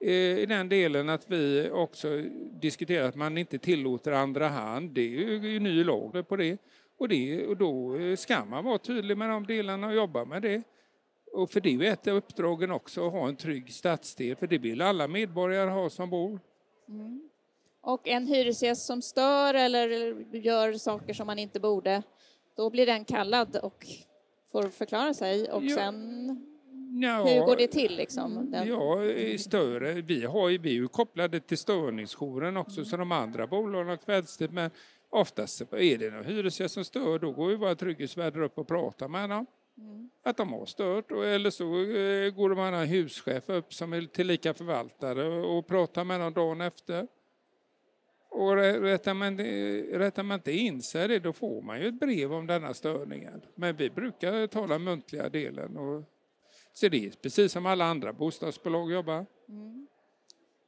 eh, 0.00 0.38
i 0.38 0.46
den 0.46 0.68
delen 0.68 1.08
att 1.08 1.30
vi 1.30 1.70
också 1.72 2.22
diskuterar 2.60 3.08
att 3.08 3.14
man 3.14 3.38
inte 3.38 3.58
tillåter 3.58 4.12
andra 4.12 4.48
hand. 4.48 4.90
Det 4.90 5.00
är 5.00 5.44
ju 5.44 5.60
ny 5.60 5.84
lag 5.84 6.28
på 6.28 6.36
det. 6.36 6.58
Och, 6.98 7.08
det, 7.08 7.46
och 7.46 7.56
då 7.56 7.96
eh, 7.96 8.16
ska 8.16 8.44
man 8.44 8.64
vara 8.64 8.78
tydlig 8.78 9.16
med 9.16 9.30
de 9.30 9.46
delarna 9.46 9.86
och 9.86 9.94
jobba 9.94 10.24
med 10.24 10.42
det. 10.42 10.62
Och 11.32 11.50
för 11.50 11.60
det 11.60 11.68
är 11.68 11.72
ju 11.72 11.86
ett 11.86 12.06
av 12.06 12.14
uppdragen 12.14 12.70
också, 12.70 13.06
att 13.06 13.12
ha 13.12 13.28
en 13.28 13.36
trygg 13.36 13.72
stadsdel, 13.72 14.36
för 14.36 14.46
det 14.46 14.58
vill 14.58 14.82
alla 14.82 15.08
medborgare 15.08 15.70
ha 15.70 15.90
som 15.90 16.10
bor. 16.10 16.40
Mm. 16.88 17.29
Och 17.80 18.08
en 18.08 18.26
hyresgäst 18.26 18.86
som 18.86 19.02
stör 19.02 19.54
eller 19.54 20.14
gör 20.36 20.72
saker 20.72 21.14
som 21.14 21.26
man 21.26 21.38
inte 21.38 21.60
borde, 21.60 22.02
då 22.56 22.70
blir 22.70 22.86
den 22.86 23.04
kallad 23.04 23.56
och 23.56 23.86
får 24.52 24.62
förklara 24.62 25.14
sig 25.14 25.50
och 25.52 25.62
sen 25.70 26.46
Ja, 26.92 27.24
Hur 27.24 27.46
går 27.46 27.56
det 27.56 27.66
till? 27.66 27.96
Liksom, 27.96 28.50
den... 28.50 28.68
Ja, 28.68 28.98
större. 29.38 29.92
Vi, 29.92 30.24
har, 30.24 30.58
vi 30.58 30.70
är 30.70 30.74
ju 30.74 30.88
kopplade 30.88 31.40
till 31.40 31.58
störningsjouren 31.58 32.56
också 32.56 32.76
mm. 32.76 32.84
som 32.84 32.98
de 32.98 33.12
andra 33.12 33.46
bolagen 33.46 33.88
har 33.88 33.96
kvällstid. 33.96 34.52
Men 34.52 34.70
oftast 35.10 35.60
är 35.60 35.98
det 35.98 36.10
någon 36.10 36.24
hyresgäst 36.24 36.74
som 36.74 36.84
stör 36.84 37.18
då 37.18 37.32
går 37.32 37.50
ju 37.50 37.56
våra 37.56 37.74
trygghetsvärdar 37.74 38.42
upp 38.42 38.58
och 38.58 38.68
pratar 38.68 39.08
med 39.08 39.30
dem. 39.30 39.46
Mm. 39.78 40.10
Att 40.24 40.36
de 40.36 40.52
har 40.52 40.66
stört. 40.66 41.10
Eller 41.10 41.50
så 41.50 41.64
eh, 41.64 42.30
går 42.30 42.50
de 42.50 42.58
en 42.58 42.88
huschef 42.88 43.48
upp 43.48 43.74
som 43.74 43.92
är 43.92 44.02
tillika 44.02 44.54
förvaltare 44.54 45.28
och 45.28 45.66
pratar 45.66 46.04
med 46.04 46.20
dem 46.20 46.32
dagen 46.32 46.60
efter. 46.60 47.06
Och 48.30 48.56
rättar 48.56 49.14
man, 49.14 49.38
rättar 49.98 50.22
man 50.22 50.34
inte 50.34 50.52
in 50.52 50.82
sig 50.82 51.08
det, 51.08 51.18
då 51.18 51.32
får 51.32 51.62
man 51.62 51.80
ju 51.80 51.88
ett 51.88 52.00
brev 52.00 52.32
om 52.32 52.46
denna 52.46 52.74
störningen. 52.74 53.42
Men 53.54 53.76
vi 53.76 53.90
brukar 53.90 54.46
tala 54.46 54.78
muntliga 54.78 55.28
delen. 55.28 55.76
Och, 55.76 56.04
så 56.72 56.88
det 56.88 57.06
är 57.06 57.10
precis 57.22 57.52
som 57.52 57.66
alla 57.66 57.84
andra 57.84 58.12
bostadsbolag 58.12 58.92
jobbar. 58.92 59.26
Mm. 59.48 59.86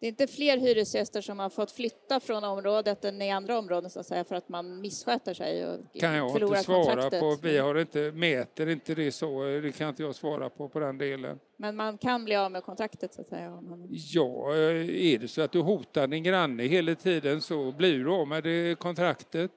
Det 0.03 0.07
är 0.07 0.09
inte 0.09 0.27
fler 0.27 0.59
hyresgäster 0.59 1.21
som 1.21 1.39
har 1.39 1.51
fått 1.51 1.73
flytta 1.73 2.21
från 2.21 2.45
området 2.45 3.05
än 3.05 3.23
i 3.23 3.31
andra 3.31 3.59
områden 3.59 3.91
så 3.91 4.01
att 4.01 4.07
säga 4.07 4.25
för 4.25 4.35
att 4.35 4.49
man 4.49 4.81
missköter 4.81 5.35
sig 5.35 5.67
och 5.67 5.81
kan 6.01 6.15
jag 6.15 6.43
inte 6.43 6.63
svara 6.63 7.11
på. 7.11 7.39
Vi 7.43 7.59
har 7.59 7.79
inte, 7.79 8.13
mäter 8.13 8.69
inte 8.69 8.95
det 8.95 9.13
så. 9.13 9.45
Det 9.45 9.73
kan 9.77 9.89
inte 9.89 10.03
jag 10.03 10.15
svara 10.15 10.51
på 10.51 10.69
på 10.69 10.79
den 10.79 10.99
delen. 10.99 11.39
Men 11.57 11.77
man 11.77 11.99
kan 11.99 12.25
bli 12.25 12.37
av 12.37 12.53
med 12.53 12.65
kontraktet 12.65 13.15
så 13.15 13.21
att 13.21 13.29
säga? 13.29 13.51
Man... 13.51 13.89
Ja, 13.91 14.55
är 14.55 15.19
det 15.19 15.29
så 15.29 15.43
att 15.43 15.53
du 15.53 15.61
hotar 15.61 16.07
din 16.07 16.23
granne 16.23 16.63
hela 16.63 16.95
tiden 16.95 17.41
så 17.41 17.73
blir 17.73 17.99
du 17.99 18.11
av 18.11 18.29
med 18.29 18.45
det 18.45 18.79
kontraktet. 18.79 19.51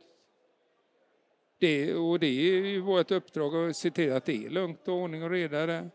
Det, 1.59 1.95
och 1.95 2.19
det 2.19 2.27
är 2.27 2.65
ju 2.65 2.81
vårt 2.81 3.11
uppdrag 3.11 3.69
att 3.69 3.75
se 3.75 3.91
till 3.91 4.13
att 4.13 4.25
det 4.25 4.45
är 4.45 4.49
lugnt 4.49 4.87
och 4.87 4.93
ordning 4.93 5.23
och 5.23 5.29
reda 5.29 5.65
där. 5.65 5.89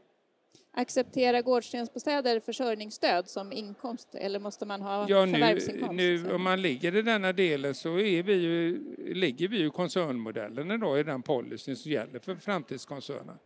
Acceptera 0.72 1.42
gårdstensbostäder 1.42 2.40
försörjningsstöd 2.40 3.28
som 3.28 3.52
inkomst 3.52 4.14
eller 4.14 4.38
måste 4.38 4.66
man 4.66 4.82
ha 4.82 5.08
ja, 5.08 5.24
nu? 5.24 5.58
Nu, 5.92 6.32
om 6.32 6.42
man 6.42 6.62
ligger 6.62 6.96
i 6.96 7.02
denna 7.02 7.32
delen 7.32 7.74
så 7.74 7.98
är 7.98 8.22
vi 8.22 8.34
ju, 8.34 8.84
ligger 9.14 9.48
vi 9.48 9.58
ju 9.58 9.70
koncernmodellen 9.70 10.70
idag 10.70 11.00
i 11.00 11.02
den 11.02 11.22
policyn 11.22 11.76
som 11.76 11.90
gäller 11.90 12.18
för 12.18 12.34
framtidskoncernen. 12.34 13.38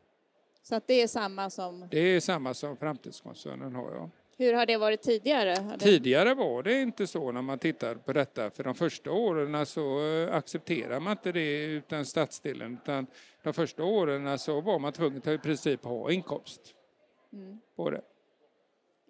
Så 0.62 0.74
att 0.74 0.86
det 0.86 1.02
är 1.02 1.06
samma 1.06 1.50
som? 1.50 1.88
Det 1.90 1.98
är 1.98 2.20
samma 2.20 2.54
som 2.54 2.76
framtidskoncernen 2.76 3.74
har, 3.74 3.92
ja. 3.92 4.10
Hur 4.38 4.54
har 4.54 4.66
det 4.66 4.76
varit 4.76 5.02
tidigare? 5.02 5.78
Tidigare 5.78 6.34
var 6.34 6.62
det 6.62 6.80
inte 6.80 7.06
så 7.06 7.32
när 7.32 7.42
man 7.42 7.58
tittar 7.58 7.94
på 7.94 8.12
detta. 8.12 8.50
För 8.50 8.64
de 8.64 8.74
första 8.74 9.10
åren 9.10 9.66
så 9.66 10.06
eh, 10.06 10.34
accepterar 10.34 11.00
man 11.00 11.10
inte 11.10 11.32
det 11.32 11.64
utan 11.64 12.06
stadsdelen. 12.06 12.78
Utan 12.82 13.06
de 13.42 13.52
första 13.52 13.84
åren 13.84 14.38
så 14.38 14.60
var 14.60 14.78
man 14.78 14.92
tvungen 14.92 15.18
att 15.18 15.26
i 15.26 15.38
princip 15.38 15.84
ha 15.84 16.10
inkomst 16.10 16.74
mm. 17.34 17.60
på 17.76 17.90
det. 17.90 18.00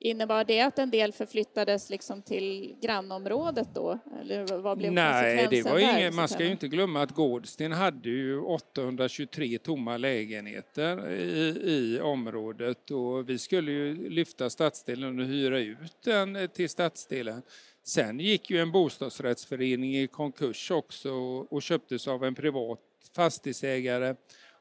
Innebar 0.04 0.44
det 0.44 0.60
att 0.60 0.78
en 0.78 0.90
del 0.90 1.12
förflyttades 1.12 1.90
liksom 1.90 2.22
till 2.22 2.76
grannområdet 2.82 3.68
då? 3.74 3.98
Eller 4.20 4.58
vad 4.58 4.78
blev 4.78 4.92
Nej, 4.92 5.46
det 5.50 5.62
var 5.62 5.78
ingen, 5.78 6.14
man 6.14 6.28
ska 6.28 6.44
ju 6.44 6.50
inte 6.50 6.68
glömma 6.68 7.02
att 7.02 7.10
Gårdsten 7.10 7.72
hade 7.72 8.08
ju 8.08 8.40
823 8.40 9.58
tomma 9.58 9.96
lägenheter 9.96 11.10
i, 11.10 11.60
i 11.64 12.00
området 12.00 12.90
och 12.90 13.28
vi 13.28 13.38
skulle 13.38 13.72
ju 13.72 14.08
lyfta 14.10 14.50
stadsdelen 14.50 15.18
och 15.18 15.26
hyra 15.26 15.58
ut 15.58 16.02
den 16.04 16.48
till 16.54 16.68
stadsdelen. 16.68 17.42
Sen 17.82 18.20
gick 18.20 18.50
ju 18.50 18.58
en 18.58 18.72
bostadsrättsförening 18.72 19.96
i 19.96 20.06
konkurs 20.06 20.70
också 20.70 21.12
och 21.50 21.62
köptes 21.62 22.08
av 22.08 22.24
en 22.24 22.34
privat 22.34 22.80
fastighetsägare 23.14 24.14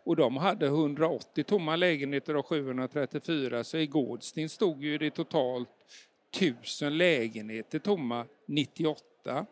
och 0.04 0.16
de 0.16 0.38
hade 0.38 0.66
180 0.66 1.44
tomma 1.44 1.76
lägenheter 1.76 2.34
av 2.34 2.44
734 2.44 3.64
så 3.64 3.78
i 3.78 3.88
Gårdsten 3.88 4.50
stod 4.50 4.84
ju 4.84 4.98
det 4.98 5.10
totalt 5.10 5.70
1000 6.36 6.98
lägenheter 6.98 7.80
tomma 7.80 8.26
98. 8.46 9.46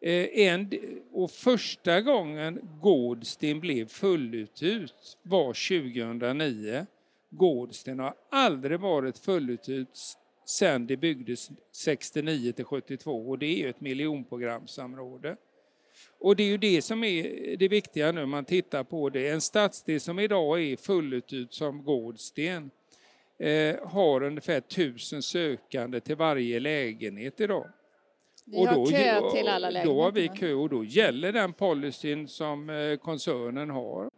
Eh, 0.00 0.48
en, 0.48 0.70
och 1.12 1.30
första 1.30 2.00
gången 2.00 2.60
Gårdsten 2.80 3.60
blev 3.60 3.88
fulluthyrt 3.88 5.16
var 5.22 5.46
2009. 5.46 6.86
Gårdsten 7.30 7.98
har 7.98 8.14
aldrig 8.30 8.80
varit 8.80 9.18
fulluthyrt 9.18 9.98
sedan 10.44 10.86
det 10.86 10.96
byggdes 10.96 11.50
69 11.72 12.52
till 12.52 12.64
72 12.64 13.28
och 13.28 13.38
det 13.38 13.46
är 13.46 13.56
ju 13.56 13.68
ett 13.68 13.80
miljonprogramsområde. 13.80 15.36
Och 16.18 16.36
det 16.36 16.42
är 16.42 16.48
ju 16.48 16.58
det 16.58 16.82
som 16.82 17.04
är 17.04 17.56
det 17.56 17.68
viktiga 17.68 18.12
nu 18.12 18.26
man 18.26 18.44
tittar 18.44 18.84
på 18.84 19.10
det. 19.10 19.28
En 19.28 19.40
stadsdel 19.40 20.00
som 20.00 20.18
idag 20.18 20.62
är 20.62 20.76
fulluthyrt 20.76 21.52
som 21.52 21.84
Gårdsten 21.84 22.70
eh, 23.38 23.76
har 23.88 24.22
ungefär 24.22 24.60
tusen 24.60 25.22
sökande 25.22 26.00
till 26.00 26.16
varje 26.16 26.60
lägenhet 26.60 27.40
idag. 27.40 27.66
Ni 28.44 28.58
och 28.58 28.68
har 28.68 28.86
kö 28.86 29.30
till 29.30 29.48
alla 29.48 29.70
lägenheter? 29.70 29.94
Då 29.94 30.02
har 30.02 30.12
vi 30.12 30.28
kö 30.28 30.52
och 30.52 30.68
då 30.68 30.84
gäller 30.84 31.32
den 31.32 31.52
policyn 31.52 32.28
som 32.28 32.70
eh, 32.70 32.96
koncernen 32.96 33.70
har. 33.70 34.08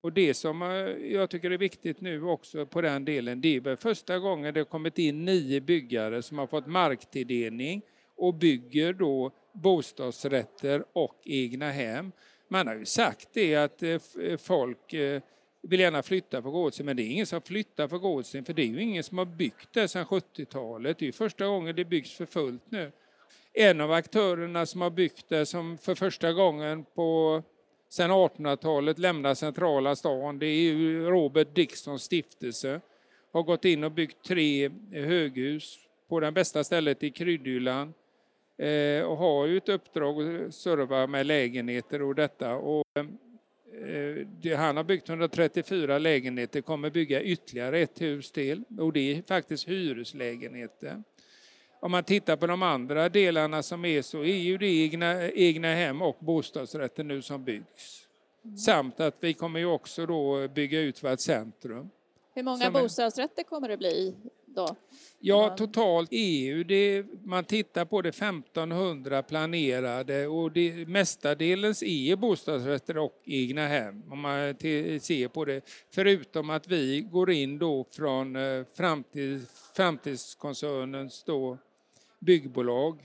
Och 0.00 0.12
det 0.12 0.34
som 0.34 0.62
eh, 0.62 0.68
jag 1.12 1.30
tycker 1.30 1.50
är 1.50 1.58
viktigt 1.58 2.00
nu 2.00 2.22
också 2.22 2.66
på 2.66 2.80
den 2.80 3.04
delen, 3.04 3.40
det 3.40 3.56
är 3.56 3.76
första 3.76 4.18
gången 4.18 4.54
det 4.54 4.60
har 4.60 4.64
kommit 4.64 4.98
in 4.98 5.24
nio 5.24 5.60
byggare 5.60 6.22
som 6.22 6.38
har 6.38 6.46
fått 6.46 6.66
marktilldelning 6.66 7.82
och 8.16 8.34
bygger 8.34 8.92
då 8.92 9.30
bostadsrätter 9.52 10.84
och 10.92 11.16
egna 11.24 11.70
hem. 11.70 12.12
Man 12.48 12.66
har 12.66 12.74
ju 12.74 12.84
sagt 12.84 13.28
det 13.32 13.54
att 13.54 13.82
eh, 13.82 14.00
eh, 14.20 14.36
folk 14.36 14.92
eh, 14.92 15.22
vill 15.62 15.80
gärna 15.80 16.02
flytta 16.02 16.42
på 16.42 16.50
Gårdsten, 16.50 16.86
men 16.86 16.96
det 16.96 17.02
är 17.02 17.10
ingen 17.10 17.26
som 17.26 17.42
flyttar 17.42 17.88
på 17.88 17.98
Gårdsten 17.98 18.44
för 18.44 18.52
det 18.52 18.62
är 18.62 18.66
ju 18.66 18.82
ingen 18.82 19.04
som 19.04 19.18
har 19.18 19.24
byggt 19.24 19.68
det 19.72 19.88
sedan 19.88 20.06
70-talet. 20.06 20.98
Det 20.98 21.04
är 21.04 21.06
ju 21.06 21.12
första 21.12 21.46
gången 21.46 21.76
det 21.76 21.84
byggs 21.84 22.12
för 22.12 22.26
fullt 22.26 22.70
nu. 22.70 22.92
En 23.52 23.80
av 23.80 23.92
aktörerna 23.92 24.66
som 24.66 24.80
har 24.80 24.90
byggt 24.90 25.28
det 25.28 25.46
som 25.46 25.78
för 25.78 25.94
första 25.94 26.32
gången 26.32 26.84
på 26.94 27.42
sedan 27.88 28.10
1800-talet 28.10 28.98
lämnar 28.98 29.34
centrala 29.34 29.96
stan, 29.96 30.38
det 30.38 30.46
är 30.46 30.72
ju 30.72 31.04
Robert 31.04 31.54
Dicksons 31.54 32.02
stiftelse. 32.02 32.80
Har 33.32 33.42
gått 33.42 33.64
in 33.64 33.84
och 33.84 33.92
byggt 33.92 34.24
tre 34.24 34.70
höghus 34.92 35.78
på 36.08 36.20
det 36.20 36.32
bästa 36.32 36.64
stället 36.64 37.02
i 37.02 37.10
Kryddhyllan 37.10 37.94
eh, 38.58 39.02
och 39.02 39.16
har 39.16 39.46
ju 39.46 39.56
ett 39.56 39.68
uppdrag 39.68 40.44
att 40.46 40.54
serva 40.54 41.06
med 41.06 41.26
lägenheter 41.26 42.02
och 42.02 42.14
detta. 42.14 42.54
Och, 42.54 42.84
eh, 42.96 44.58
han 44.58 44.76
har 44.76 44.84
byggt 44.84 45.08
134 45.08 45.98
lägenheter, 45.98 46.60
kommer 46.60 46.90
bygga 46.90 47.22
ytterligare 47.22 47.78
ett 47.78 48.00
hus 48.00 48.32
till 48.32 48.64
och 48.78 48.92
det 48.92 49.18
är 49.18 49.22
faktiskt 49.22 49.68
hyreslägenheter. 49.68 51.02
Om 51.80 51.90
man 51.90 52.04
tittar 52.04 52.36
på 52.36 52.46
de 52.46 52.62
andra 52.62 53.08
delarna 53.08 53.62
som 53.62 53.84
är 53.84 54.02
så 54.02 54.20
är 54.20 54.36
ju 54.36 54.58
det 54.58 54.66
egna, 54.66 55.28
egna 55.30 55.74
hem 55.74 56.02
och 56.02 56.16
bostadsrätter 56.20 57.04
nu 57.04 57.22
som 57.22 57.44
byggs. 57.44 58.06
Mm. 58.44 58.56
Samt 58.56 59.00
att 59.00 59.16
vi 59.20 59.34
kommer 59.34 59.60
ju 59.60 59.66
också 59.66 60.06
då 60.06 60.48
bygga 60.48 60.80
ut 60.80 61.04
vårt 61.04 61.20
centrum. 61.20 61.90
Hur 62.34 62.42
många 62.42 62.70
bostadsrätter 62.70 63.42
kommer 63.42 63.68
det 63.68 63.76
bli 63.76 64.14
då? 64.58 64.76
Ja, 65.20 65.48
totalt 65.48 66.08
EU, 66.12 66.64
det, 66.64 67.04
man 67.24 67.44
tittar 67.44 67.84
på 67.84 68.02
det 68.02 68.08
1500 68.08 69.22
planerade 69.22 70.26
och 70.26 70.52
det 70.52 70.88
mestadels 70.88 71.82
är 71.82 72.16
bostadsrätter 72.16 72.98
och 72.98 73.22
egna 73.24 73.66
hem 73.66 74.02
om 74.10 74.20
man 74.20 74.54
ser 75.00 75.28
på 75.28 75.44
det. 75.44 75.60
Förutom 75.94 76.50
att 76.50 76.68
vi 76.68 77.00
går 77.00 77.30
in 77.30 77.58
då 77.58 77.86
från 77.90 78.36
eh, 78.36 78.64
framtid, 78.76 79.46
framtidskoncernens 79.76 81.24
då 81.24 81.58
byggbolag, 82.18 83.00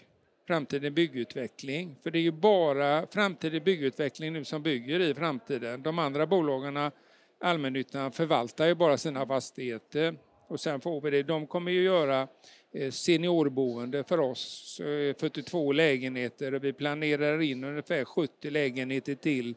framtiden 0.47 0.93
byggutveckling. 0.93 1.95
För 2.03 2.11
det 2.11 2.19
är 2.19 2.23
ju 2.23 2.31
bara 2.31 3.07
framtiden 3.07 3.63
byggutveckling 3.63 4.33
nu 4.33 4.45
som 4.45 4.63
bygger 4.63 4.99
i 4.99 5.13
framtiden. 5.13 5.83
De 5.83 5.99
andra 5.99 6.27
bolagen, 6.27 6.91
allmännyttan, 7.41 8.11
förvaltar 8.11 8.65
ju 8.65 8.75
bara 8.75 8.97
sina 8.97 9.27
fastigheter. 9.27 10.15
Och 10.47 10.59
sen 10.59 10.81
får 10.81 11.01
vi 11.01 11.09
det. 11.09 11.23
De 11.23 11.47
kommer 11.47 11.71
ju 11.71 11.83
göra 11.83 12.27
eh, 12.71 12.91
seniorboende 12.91 14.03
för 14.03 14.19
oss, 14.19 14.79
eh, 14.79 15.15
42 15.15 15.71
lägenheter. 15.71 16.51
Vi 16.51 16.73
planerar 16.73 17.41
in 17.41 17.63
ungefär 17.63 18.05
70 18.05 18.49
lägenheter 18.49 19.15
till 19.15 19.55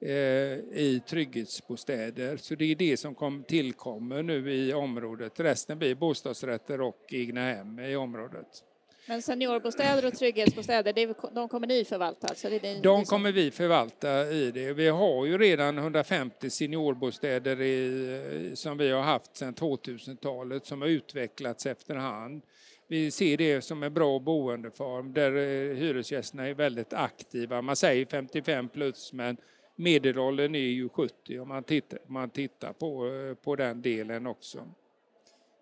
eh, 0.00 0.10
i 0.10 1.02
trygghetsbostäder. 1.08 2.36
Så 2.36 2.54
det 2.54 2.64
är 2.64 2.76
det 2.76 2.96
som 2.96 3.14
kom, 3.14 3.44
tillkommer 3.44 4.22
nu 4.22 4.54
i 4.54 4.74
området. 4.74 5.40
Resten 5.40 5.78
blir 5.78 5.94
bostadsrätter 5.94 6.80
och 6.80 7.04
egna 7.12 7.40
hem 7.40 7.78
i 7.78 7.96
området. 7.96 8.64
Men 9.06 9.22
seniorbostäder 9.22 10.06
och 10.06 10.14
trygghetsbostäder, 10.14 10.92
det, 10.92 11.14
de 11.34 11.48
kommer 11.48 11.66
ni 11.66 11.84
förvalta? 11.84 12.26
Alltså 12.26 12.48
det 12.48 12.58
det, 12.58 12.80
de 12.80 13.04
kommer 13.04 13.32
vi 13.32 13.50
förvalta 13.50 14.30
i 14.30 14.50
det. 14.50 14.72
Vi 14.72 14.88
har 14.88 15.26
ju 15.26 15.38
redan 15.38 15.78
150 15.78 16.50
seniorbostäder 16.50 17.60
i, 17.60 18.52
som 18.54 18.78
vi 18.78 18.90
har 18.90 19.02
haft 19.02 19.36
sedan 19.36 19.54
2000-talet 19.54 20.66
som 20.66 20.80
har 20.80 20.88
utvecklats 20.88 21.66
efterhand. 21.66 22.42
Vi 22.88 23.10
ser 23.10 23.36
det 23.36 23.62
som 23.62 23.82
en 23.82 23.94
bra 23.94 24.18
boendeform 24.18 25.12
där 25.12 25.36
eh, 25.36 25.76
hyresgästerna 25.76 26.48
är 26.48 26.54
väldigt 26.54 26.92
aktiva. 26.92 27.62
Man 27.62 27.76
säger 27.76 28.06
55 28.06 28.68
plus 28.68 29.12
men 29.12 29.36
medelåldern 29.76 30.54
är 30.54 30.58
ju 30.58 30.88
70 30.88 31.38
om 31.38 31.48
man 31.48 31.62
tittar, 31.62 31.98
man 32.06 32.30
tittar 32.30 32.72
på, 32.72 33.06
eh, 33.06 33.34
på 33.34 33.56
den 33.56 33.82
delen 33.82 34.26
också. 34.26 34.66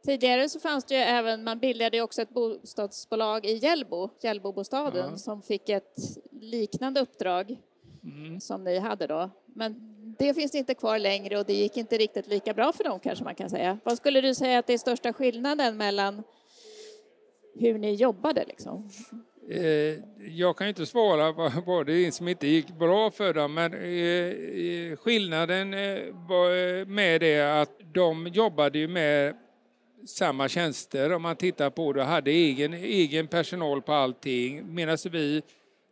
Tidigare 0.05 0.49
så 0.49 0.61
fanns 0.61 0.85
det 0.85 0.95
ju 0.95 1.01
även, 1.01 1.45
man 1.45 1.59
bildade 1.59 1.97
ju 1.97 2.03
också 2.03 2.23
ett 2.23 2.31
bostadsbolag 2.31 3.47
i 3.47 3.57
Hjällbo, 3.57 4.11
Hjällbobostaden, 4.21 5.11
ja. 5.11 5.17
som 5.17 5.43
fick 5.43 5.69
ett 5.69 5.99
liknande 6.41 7.01
uppdrag 7.01 7.57
mm. 8.05 8.41
som 8.41 8.65
ni 8.65 8.79
hade 8.79 9.07
då. 9.07 9.31
Men 9.47 9.75
det 10.19 10.35
finns 10.35 10.55
inte 10.55 10.75
kvar 10.75 10.99
längre 10.99 11.39
och 11.39 11.45
det 11.45 11.53
gick 11.53 11.77
inte 11.77 11.99
riktigt 11.99 12.27
lika 12.27 12.55
bra 12.55 12.73
för 12.73 12.85
dem 12.85 13.01
kanske 13.01 13.25
man 13.25 13.35
kan 13.35 13.51
säga. 13.51 13.79
Vad 13.85 13.97
skulle 13.97 14.21
du 14.21 14.35
säga 14.35 14.59
att 14.59 14.67
det 14.67 14.73
är 14.73 14.79
största 14.79 15.13
skillnaden 15.13 15.77
mellan 15.77 16.23
hur 17.55 17.79
ni 17.79 17.95
jobbade 17.95 18.45
liksom? 18.45 18.91
Eh, 19.51 19.99
jag 20.37 20.57
kan 20.57 20.69
inte 20.69 20.87
svara 20.87 21.33
vad 21.67 21.87
det 21.87 22.07
är 22.07 22.11
som 22.11 22.29
inte 22.29 22.47
gick 22.47 22.69
bra 22.69 23.11
för 23.11 23.35
dem, 23.35 23.55
men 23.55 23.75
eh, 23.75 24.97
skillnaden 24.97 25.75
eh, 25.75 26.15
var 26.29 26.85
med 26.85 27.21
det 27.21 27.61
att 27.61 27.71
de 27.95 28.27
jobbade 28.27 28.79
ju 28.79 28.89
med 28.89 29.35
samma 30.07 30.49
tjänster. 30.49 31.13
Om 31.13 31.23
man 31.23 31.37
tittar 31.37 31.71
på 31.71 31.93
det, 31.93 32.03
hade 32.03 32.31
egen, 32.31 32.75
egen 32.75 33.27
personal 33.27 33.83
på 33.83 33.93
allting. 33.93 34.75
Medan 34.75 34.99
vi 35.11 35.43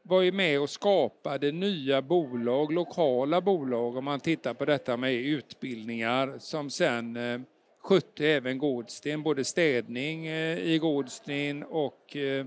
var 0.03 0.23
ju 0.23 0.33
med 0.33 0.61
och 0.61 0.71
skapade 0.71 1.53
nya 1.53 2.03
bolag, 2.03 2.73
lokala 2.73 3.41
bolag. 3.41 3.97
Om 3.97 4.05
man 4.05 4.21
tittar 4.21 4.55
på 4.55 4.65
detta 4.65 4.97
med 4.97 5.15
utbildningar 5.15 6.39
som 6.39 6.71
sen 6.71 7.17
eh, 7.17 7.41
skötte 7.83 8.27
även 8.27 8.59
Gårdsten, 8.59 9.23
både 9.23 9.45
städning 9.45 10.27
eh, 10.27 10.59
i 10.59 10.79
Gårdsten 10.79 11.63
och 11.63 12.17
eh, 12.17 12.47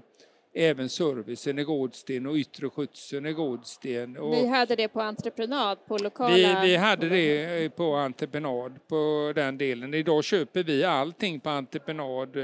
även 0.53 0.89
servicen 0.89 1.59
i 1.59 1.63
Gårdsten 1.63 2.25
och 2.25 2.35
yttre 2.35 2.69
skötseln 2.69 3.25
i 3.25 3.33
Gårdsten. 3.33 4.13
Ni 4.13 4.47
hade 4.47 4.75
det 4.75 4.87
på 4.87 5.01
entreprenad 5.01 5.85
på 5.87 5.97
lokala? 5.97 6.35
Vi, 6.35 6.55
vi 6.61 6.75
hade 6.75 7.09
det 7.09 7.69
på 7.75 7.95
entreprenad 7.95 8.87
på 8.87 9.31
den 9.35 9.57
delen. 9.57 9.93
Idag 9.93 10.23
köper 10.23 10.63
vi 10.63 10.83
allting 10.83 11.39
på 11.39 11.49
entreprenad. 11.49 12.35
Eh, 12.35 12.43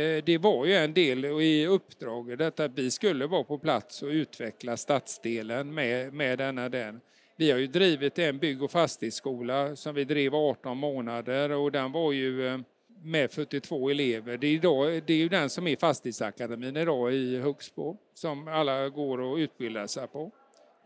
eh, 0.00 0.24
det 0.24 0.38
var 0.38 0.66
ju 0.66 0.74
en 0.74 0.94
del 0.94 1.24
i 1.24 1.66
uppdraget 1.66 2.60
att 2.60 2.78
vi 2.78 2.90
skulle 2.90 3.26
vara 3.26 3.44
på 3.44 3.58
plats 3.58 4.02
och 4.02 4.08
utveckla 4.08 4.76
stadsdelen 4.76 5.74
med, 5.74 6.12
med 6.12 6.38
denna 6.38 6.68
den. 6.68 7.00
Vi 7.36 7.50
har 7.50 7.58
ju 7.58 7.66
drivit 7.66 8.18
en 8.18 8.38
bygg 8.38 8.62
och 8.62 8.70
fastighetsskola 8.70 9.76
som 9.76 9.94
vi 9.94 10.04
drev 10.04 10.34
18 10.34 10.76
månader 10.76 11.50
och 11.50 11.72
den 11.72 11.92
var 11.92 12.12
ju 12.12 12.46
eh, 12.46 12.58
med 13.02 13.30
42 13.30 13.90
elever. 13.90 14.36
Det 14.36 14.46
är, 14.46 14.52
idag, 14.52 15.02
det 15.06 15.12
är 15.12 15.16
ju 15.16 15.28
den 15.28 15.50
som 15.50 15.66
är 15.66 15.76
Fastighetsakademin 15.76 16.76
idag 16.76 17.14
i 17.14 17.38
Högsbo 17.38 17.96
som 18.14 18.48
alla 18.48 18.88
går 18.88 19.20
och 19.20 19.36
utbildar 19.36 19.86
sig 19.86 20.06
på. 20.06 20.30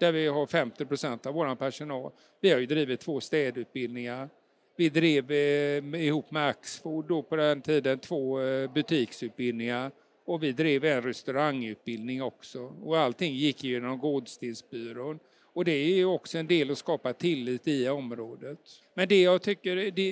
Där 0.01 0.13
vi 0.13 0.27
har 0.27 0.47
50 0.47 0.87
procent 0.87 1.27
av 1.27 1.35
vår 1.35 1.55
personal. 1.55 2.13
Vi 2.41 2.51
har 2.51 2.59
ju 2.59 2.67
drivit 2.67 3.01
två 3.01 3.21
städutbildningar. 3.21 4.29
Vi 4.77 4.89
drev 4.89 5.31
eh, 5.33 6.05
ihop 6.05 6.31
med 6.31 6.49
Axfood 6.49 7.09
då 7.09 7.23
på 7.23 7.37
den 7.37 7.63
tiden 7.63 7.99
två 7.99 8.41
eh, 8.41 8.73
butiksutbildningar 8.73 9.91
och 10.25 10.43
vi 10.43 10.53
drev 10.53 10.85
en 10.85 11.03
restaurangutbildning 11.03 12.23
också. 12.23 12.73
Och 12.83 12.99
allting 12.99 13.35
gick 13.35 13.65
genom 13.65 13.99
Gårdstensbyrån. 13.99 15.19
Och 15.55 15.65
det 15.65 16.01
är 16.01 16.05
också 16.05 16.39
en 16.39 16.47
del 16.47 16.71
att 16.71 16.79
skapa 16.79 17.13
tillit 17.13 17.69
i 17.69 17.89
området. 17.89 18.59
Men 18.95 19.09
det 19.09 19.23
jag 19.23 19.43
tycker 19.43 19.77
det 19.91 20.03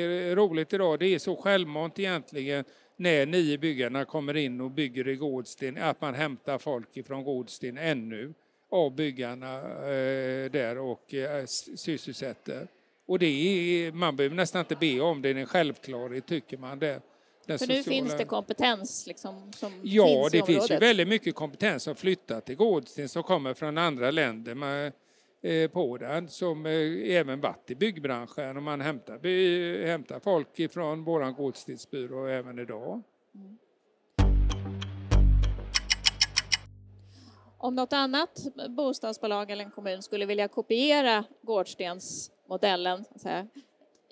är 0.00 0.36
roligt 0.36 0.72
idag, 0.72 0.98
det 0.98 1.06
är 1.06 1.18
så 1.18 1.36
självmant 1.36 1.98
egentligen 1.98 2.64
när 2.96 3.26
nio 3.26 3.58
byggarna 3.58 4.04
kommer 4.04 4.36
in 4.36 4.60
och 4.60 4.70
bygger 4.70 5.08
i 5.08 5.16
Gårdsten, 5.16 5.78
att 5.78 6.00
man 6.00 6.14
hämtar 6.14 6.58
folk 6.58 6.96
ifrån 6.96 7.24
Gårdsten 7.24 7.78
ännu 7.78 8.34
av 8.70 8.94
byggarna 8.94 9.56
eh, 9.60 10.50
där 10.50 10.78
och 10.78 11.14
eh, 11.14 11.44
sysselsätter. 11.76 12.68
Och 13.06 13.18
det 13.18 13.26
är, 13.26 13.92
man 13.92 14.16
behöver 14.16 14.36
nästan 14.36 14.60
inte 14.60 14.76
be 14.76 15.00
om 15.00 15.22
det, 15.22 15.32
det 15.32 15.38
är 15.38 15.40
en 15.40 15.46
självklarhet 15.46 16.26
tycker 16.26 16.58
man. 16.58 16.78
Det, 16.78 17.00
den 17.46 17.58
För 17.58 17.66
nu 17.66 17.82
finns 17.82 18.16
det 18.16 18.24
kompetens 18.24 19.06
liksom, 19.06 19.52
som 19.52 19.72
ja, 19.82 20.06
finns 20.06 20.32
det 20.32 20.46
finns 20.46 20.70
ju 20.70 20.76
väldigt 20.76 21.08
mycket 21.08 21.34
kompetens 21.34 21.82
som 21.82 21.94
flyttat 21.94 22.46
till 22.46 22.56
Gårdsten 22.56 23.08
som 23.08 23.22
kommer 23.22 23.54
från 23.54 23.78
andra 23.78 24.10
länder 24.10 24.54
med, 24.54 24.92
eh, 25.42 25.70
på 25.70 25.98
den 25.98 26.28
som 26.28 26.66
eh, 26.66 26.72
även 27.16 27.40
varit 27.40 27.70
i 27.70 27.74
byggbranschen 27.74 28.56
och 28.56 28.62
man 28.62 28.80
hämtar, 28.80 29.18
be, 29.18 29.86
hämtar 29.86 30.20
folk 30.20 30.60
ifrån 30.60 31.04
våran 31.04 31.34
Gårdstensbyrå 31.34 32.26
även 32.26 32.58
idag. 32.58 33.02
Mm. 33.34 33.58
Om 37.58 37.74
något 37.74 37.92
annat 37.92 38.46
bostadsbolag 38.68 39.50
eller 39.50 39.64
en 39.64 39.70
kommun 39.70 40.02
skulle 40.02 40.26
vilja 40.26 40.48
kopiera 40.48 41.24
Gårdstensmodellen, 41.42 43.04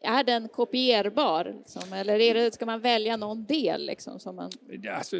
är 0.02 0.24
den 0.24 0.48
kopierbar? 0.48 1.54
Liksom? 1.58 1.92
Eller 1.92 2.20
är 2.20 2.34
det, 2.34 2.54
ska 2.54 2.66
man 2.66 2.80
välja 2.80 3.16
någon 3.16 3.44
del? 3.44 3.86
Liksom, 3.86 4.20
som 4.20 4.36
man... 4.36 4.50
alltså, 4.90 5.16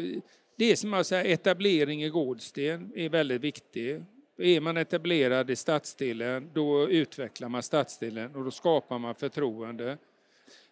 det 0.57 0.71
är 0.71 0.75
som 0.75 0.93
att 0.93 1.07
säga, 1.07 1.23
etablering 1.23 2.03
i 2.03 2.09
Gårdsten 2.09 2.91
är 2.95 3.09
väldigt 3.09 3.41
viktig. 3.41 4.03
Är 4.37 4.61
man 4.61 4.77
etablerad 4.77 5.49
i 5.49 5.55
stadsdelen, 5.55 6.49
då 6.53 6.89
utvecklar 6.89 7.49
man 7.49 7.63
stadsdelen 7.63 8.35
och 8.35 8.43
då 8.43 8.51
skapar 8.51 8.99
man 8.99 9.15
förtroende. 9.15 9.97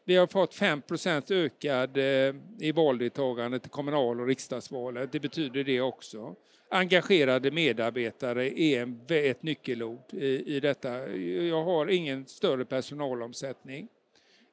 Vi 0.06 0.16
har 0.16 0.28
fått 0.28 0.56
5% 0.56 1.34
ökad 1.34 1.98
eh, 1.98 2.36
i 2.60 2.72
valdeltagande 2.72 3.60
till 3.60 3.72
kommunal 3.72 4.22
och 4.22 4.28
riksdagsvalet. 4.28 5.12
Det 5.12 5.20
betyder 5.20 5.64
det 5.64 5.82
också 5.82 6.36
engagerade 6.70 7.52
medarbetare 7.52 8.60
är 8.60 9.12
ett 9.12 9.44
nyckelord 9.44 10.14
i 10.14 10.60
detta. 10.60 11.08
Jag 11.18 11.64
har 11.64 11.88
ingen 11.88 12.26
större 12.26 12.66
personalomsättning. 12.66 13.88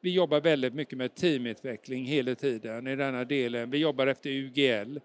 Vi 0.07 0.12
jobbar 0.12 0.40
väldigt 0.40 0.75
mycket 0.75 0.99
med 0.99 1.14
teamutveckling 1.14 2.05
hela 2.05 2.35
tiden 2.35 2.87
i 2.87 2.97
denna 2.97 3.25
delen. 3.25 3.71
Vi 3.71 3.79
jobbar 3.79 4.07
efter 4.07 4.31
UGL 4.31 5.01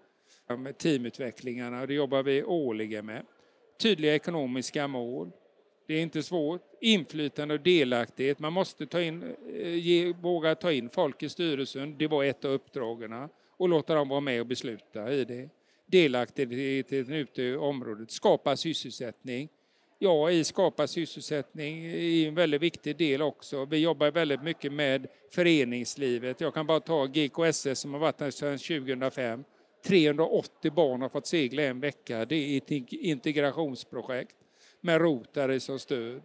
eh, 0.50 0.56
med 0.56 0.78
teamutvecklingarna 0.78 1.80
och 1.80 1.86
det 1.86 1.94
jobbar 1.94 2.22
vi 2.22 2.42
årligen 2.42 3.06
med. 3.06 3.22
Tydliga 3.80 4.14
ekonomiska 4.14 4.88
mål. 4.88 5.30
Det 5.86 5.94
är 5.94 6.02
inte 6.02 6.22
svårt. 6.22 6.60
Inflytande 6.80 7.54
och 7.54 7.60
delaktighet. 7.60 8.38
Man 8.38 8.52
måste 8.52 8.86
ta 8.86 9.00
in, 9.00 9.34
eh, 9.54 9.74
ge, 9.74 10.12
våga 10.12 10.54
ta 10.54 10.72
in 10.72 10.90
folk 10.90 11.22
i 11.22 11.28
styrelsen. 11.28 11.98
Det 11.98 12.06
var 12.06 12.24
ett 12.24 12.44
av 12.44 12.50
uppdragen. 12.50 13.28
Och 13.56 13.68
låta 13.68 13.94
dem 13.94 14.08
vara 14.08 14.20
med 14.20 14.40
och 14.40 14.46
besluta 14.46 15.12
i 15.12 15.24
det 15.24 15.48
delaktigheten 15.86 17.14
ute 17.14 17.42
i 17.42 17.56
området, 17.56 18.10
skapa 18.10 18.56
sysselsättning. 18.56 19.48
Ja, 20.04 20.30
i 20.30 20.44
skapa 20.44 20.86
sysselsättning 20.86 21.84
är 21.84 22.28
en 22.28 22.34
väldigt 22.34 22.62
viktig 22.62 22.96
del 22.96 23.22
också. 23.22 23.64
Vi 23.64 23.78
jobbar 23.78 24.10
väldigt 24.10 24.42
mycket 24.42 24.72
med 24.72 25.06
föreningslivet. 25.30 26.40
Jag 26.40 26.54
kan 26.54 26.66
bara 26.66 26.80
ta 26.80 27.06
GKSS 27.06 27.80
som 27.80 27.92
har 27.92 28.00
varit 28.00 28.20
här 28.20 28.30
sedan 28.30 28.58
2005. 28.58 29.44
380 29.86 30.70
barn 30.72 31.02
har 31.02 31.08
fått 31.08 31.26
segla 31.26 31.62
en 31.62 31.80
vecka. 31.80 32.24
Det 32.24 32.34
är 32.34 32.56
ett 32.56 32.92
integrationsprojekt 32.92 34.36
med 34.80 35.00
Rotary 35.00 35.60
som 35.60 35.78
stöd 35.78 36.22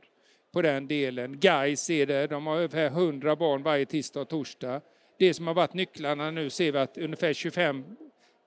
på 0.51 0.61
den 0.61 0.87
delen. 0.87 1.39
Gais 1.39 1.89
är 1.89 2.05
det, 2.05 2.27
de 2.27 2.47
har 2.47 2.55
ungefär 2.55 2.87
100 2.87 3.35
barn 3.35 3.63
varje 3.63 3.85
tisdag 3.85 4.21
och 4.21 4.29
torsdag. 4.29 4.81
Det 5.19 5.33
som 5.33 5.47
har 5.47 5.53
varit 5.53 5.73
nycklarna 5.73 6.31
nu 6.31 6.49
ser 6.49 6.71
vi 6.71 6.77
att 6.77 6.97
ungefär 6.97 7.33
25 7.33 7.83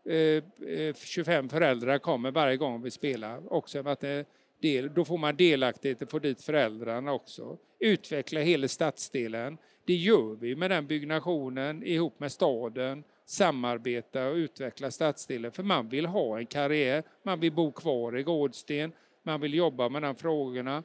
eh, 0.09 0.17
eh 0.17 0.95
25 0.95 1.49
föräldrar 1.49 1.99
kommer 1.99 2.31
varje 2.31 2.57
gång 2.57 2.83
vi 2.83 2.91
spelar. 2.91 3.53
Också 3.53 3.89
att 3.89 4.01
det 4.01 4.19
eh, 4.19 4.27
del, 4.63 4.95
då 4.95 5.05
får 5.05 5.19
man 5.19 5.37
delaktighet 5.37 6.03
och 6.03 6.11
får 6.11 6.21
dit 6.21 6.43
föräldrarna 6.43 7.13
också. 7.13 7.59
Utveckla 7.79 8.41
hela 8.41 8.69
stadsdelen. 8.69 9.59
Det 9.85 9.95
gör 9.95 10.37
vi 10.41 10.57
med 10.57 10.71
den 10.71 10.87
byggnationen 10.87 11.83
ihop 11.83 12.21
med 12.21 12.33
staden. 12.33 13.05
Samarbeta 13.25 14.29
och 14.29 14.35
utveckla 14.35 14.91
stadsdelen 14.91 15.53
för 15.53 15.63
man 15.63 15.89
vill 15.89 16.07
ha 16.07 16.39
en 16.39 16.47
karriär. 16.47 17.03
Man 17.23 17.41
vill 17.41 17.53
bo 17.53 17.73
kvar 17.73 18.19
i 18.19 18.23
Gårdsten. 18.23 18.93
Man 19.23 19.41
vill 19.41 19.55
jobba 19.55 19.89
med 19.89 20.03
de 20.03 20.15
frågorna. 20.15 20.83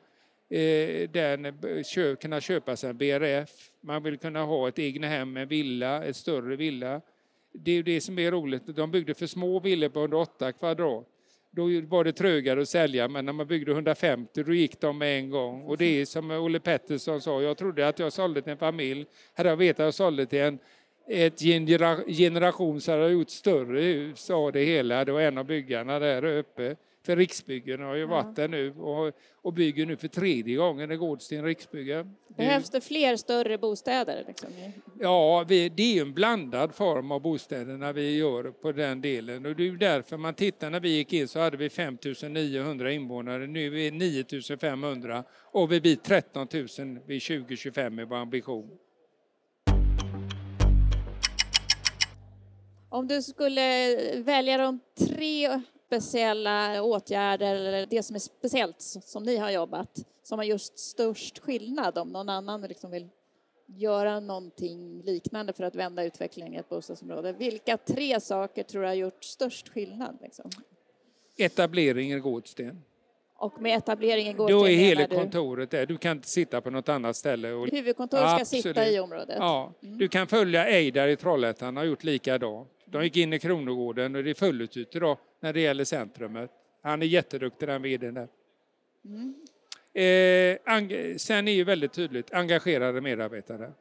Eh, 0.49 1.09
den, 1.09 1.57
kunna 2.21 2.41
köpa 2.41 2.75
sig 2.75 2.89
en 2.89 2.97
BRF. 2.97 3.71
Man 3.81 4.03
vill 4.03 4.17
kunna 4.17 4.43
ha 4.43 4.67
ett 4.67 4.79
egnahem, 4.79 5.37
en 5.37 5.47
villa, 5.47 6.03
ett 6.03 6.15
större 6.15 6.55
villa 6.55 7.01
det 7.63 7.71
är 7.71 7.83
det 7.83 8.01
som 8.01 8.19
är 8.19 8.31
roligt. 8.31 8.67
De 8.67 8.91
byggde 8.91 9.13
för 9.13 9.27
små 9.27 9.59
villor 9.59 9.89
på 9.89 9.99
108 9.99 10.51
kvadrat. 10.51 11.07
Då 11.55 11.63
var 11.87 12.03
det 12.03 12.11
trögare 12.11 12.61
att 12.61 12.69
sälja, 12.69 13.07
men 13.07 13.25
när 13.25 13.33
man 13.33 13.47
byggde 13.47 13.71
150 13.71 14.43
då 14.43 14.53
gick 14.53 14.81
de 14.81 14.97
med 14.97 15.19
en 15.19 15.29
gång. 15.29 15.63
Och 15.63 15.77
det 15.77 16.01
är 16.01 16.05
som 16.05 16.31
Olle 16.31 16.59
Pettersson 16.59 17.21
sa, 17.21 17.41
jag 17.41 17.57
trodde 17.57 17.87
att 17.87 17.99
jag 17.99 18.13
sålde 18.13 18.41
till 18.41 18.51
en 18.51 18.57
familj. 18.57 19.05
Hade 19.33 19.49
jag 19.49 19.57
vetat 19.57 19.79
att 19.79 19.85
jag 19.85 19.93
sålde 19.93 20.25
till 20.25 20.39
en 20.39 20.59
ett 21.07 21.39
generation 22.07 22.81
så 22.81 22.91
hade 22.91 23.03
jag 23.03 23.11
gjort 23.11 23.29
större 23.29 23.81
hus, 23.81 24.29
av 24.29 24.51
det 24.51 24.63
hela. 24.63 25.05
Det 25.05 25.11
var 25.11 25.21
en 25.21 25.37
av 25.37 25.45
byggarna 25.45 25.99
där 25.99 26.25
uppe. 26.25 26.75
För 27.05 27.15
Riksbyggen 27.15 27.81
har 27.81 27.95
ju 27.95 28.01
ja. 28.01 28.07
varit 28.07 28.35
där 28.35 28.47
nu 28.47 28.71
och, 28.71 29.13
och 29.41 29.53
bygger 29.53 29.85
nu 29.85 29.97
för 29.97 30.07
tredje 30.07 30.55
gången 30.55 30.91
i 30.91 30.95
Gårdsten 30.95 31.43
Riksbygge. 31.43 32.05
Behövs 32.37 32.69
det 32.69 32.81
fler 32.81 33.15
större 33.15 33.57
bostäder? 33.57 34.23
Liksom? 34.27 34.49
Ja, 34.99 35.45
vi, 35.47 35.69
det 35.69 35.97
är 35.97 36.01
en 36.01 36.13
blandad 36.13 36.75
form 36.75 37.11
av 37.11 37.21
bostäder 37.21 37.77
när 37.77 37.93
vi 37.93 38.17
gör 38.17 38.51
på 38.51 38.71
den 38.71 39.01
delen 39.01 39.45
och 39.45 39.55
det 39.55 39.67
är 39.67 39.71
därför 39.71 40.17
man 40.17 40.33
tittar 40.33 40.69
när 40.69 40.79
vi 40.79 40.89
gick 40.89 41.13
in 41.13 41.27
så 41.27 41.39
hade 41.39 41.57
vi 41.57 41.69
5 41.69 41.97
900 42.29 42.91
invånare, 42.91 43.47
nu 43.47 43.65
är 43.65 43.69
vi 43.69 43.91
9 43.91 44.57
500 44.57 45.23
och 45.51 45.71
vi 45.71 45.81
blir 45.81 45.95
13 45.95 46.47
000 46.53 46.67
vid 47.05 47.23
2025 47.23 47.95
med 47.95 48.07
vår 48.07 48.15
ambition. 48.15 48.77
Om 52.89 53.07
du 53.07 53.21
skulle 53.21 53.95
välja 54.17 54.57
de 54.57 54.79
tre 55.07 55.61
speciella 56.01 56.83
åtgärder 56.83 57.55
eller 57.55 57.85
det 57.85 58.03
som 58.03 58.15
är 58.15 58.19
speciellt 58.19 58.81
som 58.81 59.23
ni 59.23 59.37
har 59.37 59.51
jobbat 59.51 60.05
som 60.23 60.39
har 60.39 60.45
just 60.45 60.79
störst 60.79 61.39
skillnad 61.39 61.97
om 61.97 62.09
någon 62.09 62.29
annan 62.29 62.61
liksom 62.61 62.91
vill 62.91 63.09
göra 63.67 64.19
någonting 64.19 65.01
liknande 65.01 65.53
för 65.53 65.63
att 65.63 65.75
vända 65.75 66.03
utvecklingen 66.03 66.53
i 66.53 66.57
ett 66.57 66.69
bostadsområde. 66.69 67.33
Vilka 67.33 67.77
tre 67.77 68.19
saker 68.19 68.63
tror 68.63 68.81
du 68.81 68.87
har 68.87 68.93
gjort 68.93 69.23
störst 69.23 69.69
skillnad? 69.69 70.17
Liksom? 70.21 70.51
Etablering 71.37 72.13
i 72.13 72.19
Gårdsten. 72.19 72.81
Och 73.37 73.61
med 73.61 73.77
etablering 73.77 74.27
i 74.27 74.33
Gårdsten 74.33 74.59
Då 74.59 74.67
är 74.67 74.75
hela 74.75 75.07
kontoret 75.07 75.71
där. 75.71 75.85
Du 75.85 75.97
kan 75.97 76.17
inte 76.17 76.29
sitta 76.29 76.61
på 76.61 76.69
något 76.69 76.89
annat 76.89 77.15
ställe. 77.15 77.51
Och... 77.51 77.67
Huvudkontoret 77.67 78.29
ska 78.29 78.41
Absolut. 78.41 78.63
sitta 78.63 78.89
i 78.89 78.99
området? 78.99 79.35
Ja. 79.39 79.73
Mm. 79.83 79.97
Du 79.97 80.07
kan 80.07 80.27
följa 80.27 80.67
Eidar 80.67 81.07
i 81.07 81.15
Trollhättan, 81.15 81.77
har 81.77 81.83
gjort 81.83 82.03
likadant. 82.03 82.69
De 82.85 83.03
gick 83.03 83.17
in 83.17 83.33
i 83.33 83.39
Kronogården 83.39 84.15
och 84.15 84.23
det 84.23 84.29
är 84.29 84.33
fullt 84.33 84.77
ute 84.77 84.99
då 84.99 85.17
när 85.45 85.53
det 85.53 85.59
gäller 85.59 85.83
centrumet. 85.83 86.51
Han 86.81 87.01
är 87.01 87.05
jätteduktig 87.05 87.67
den 87.67 87.81
vdn 87.81 88.13
där. 88.13 88.27
Mm. 89.05 89.35
Eh, 89.93 91.17
sen 91.17 91.47
är 91.47 91.51
ju 91.51 91.63
väldigt 91.63 91.93
tydligt 91.93 92.33
engagerade 92.33 93.01
medarbetare. 93.01 93.73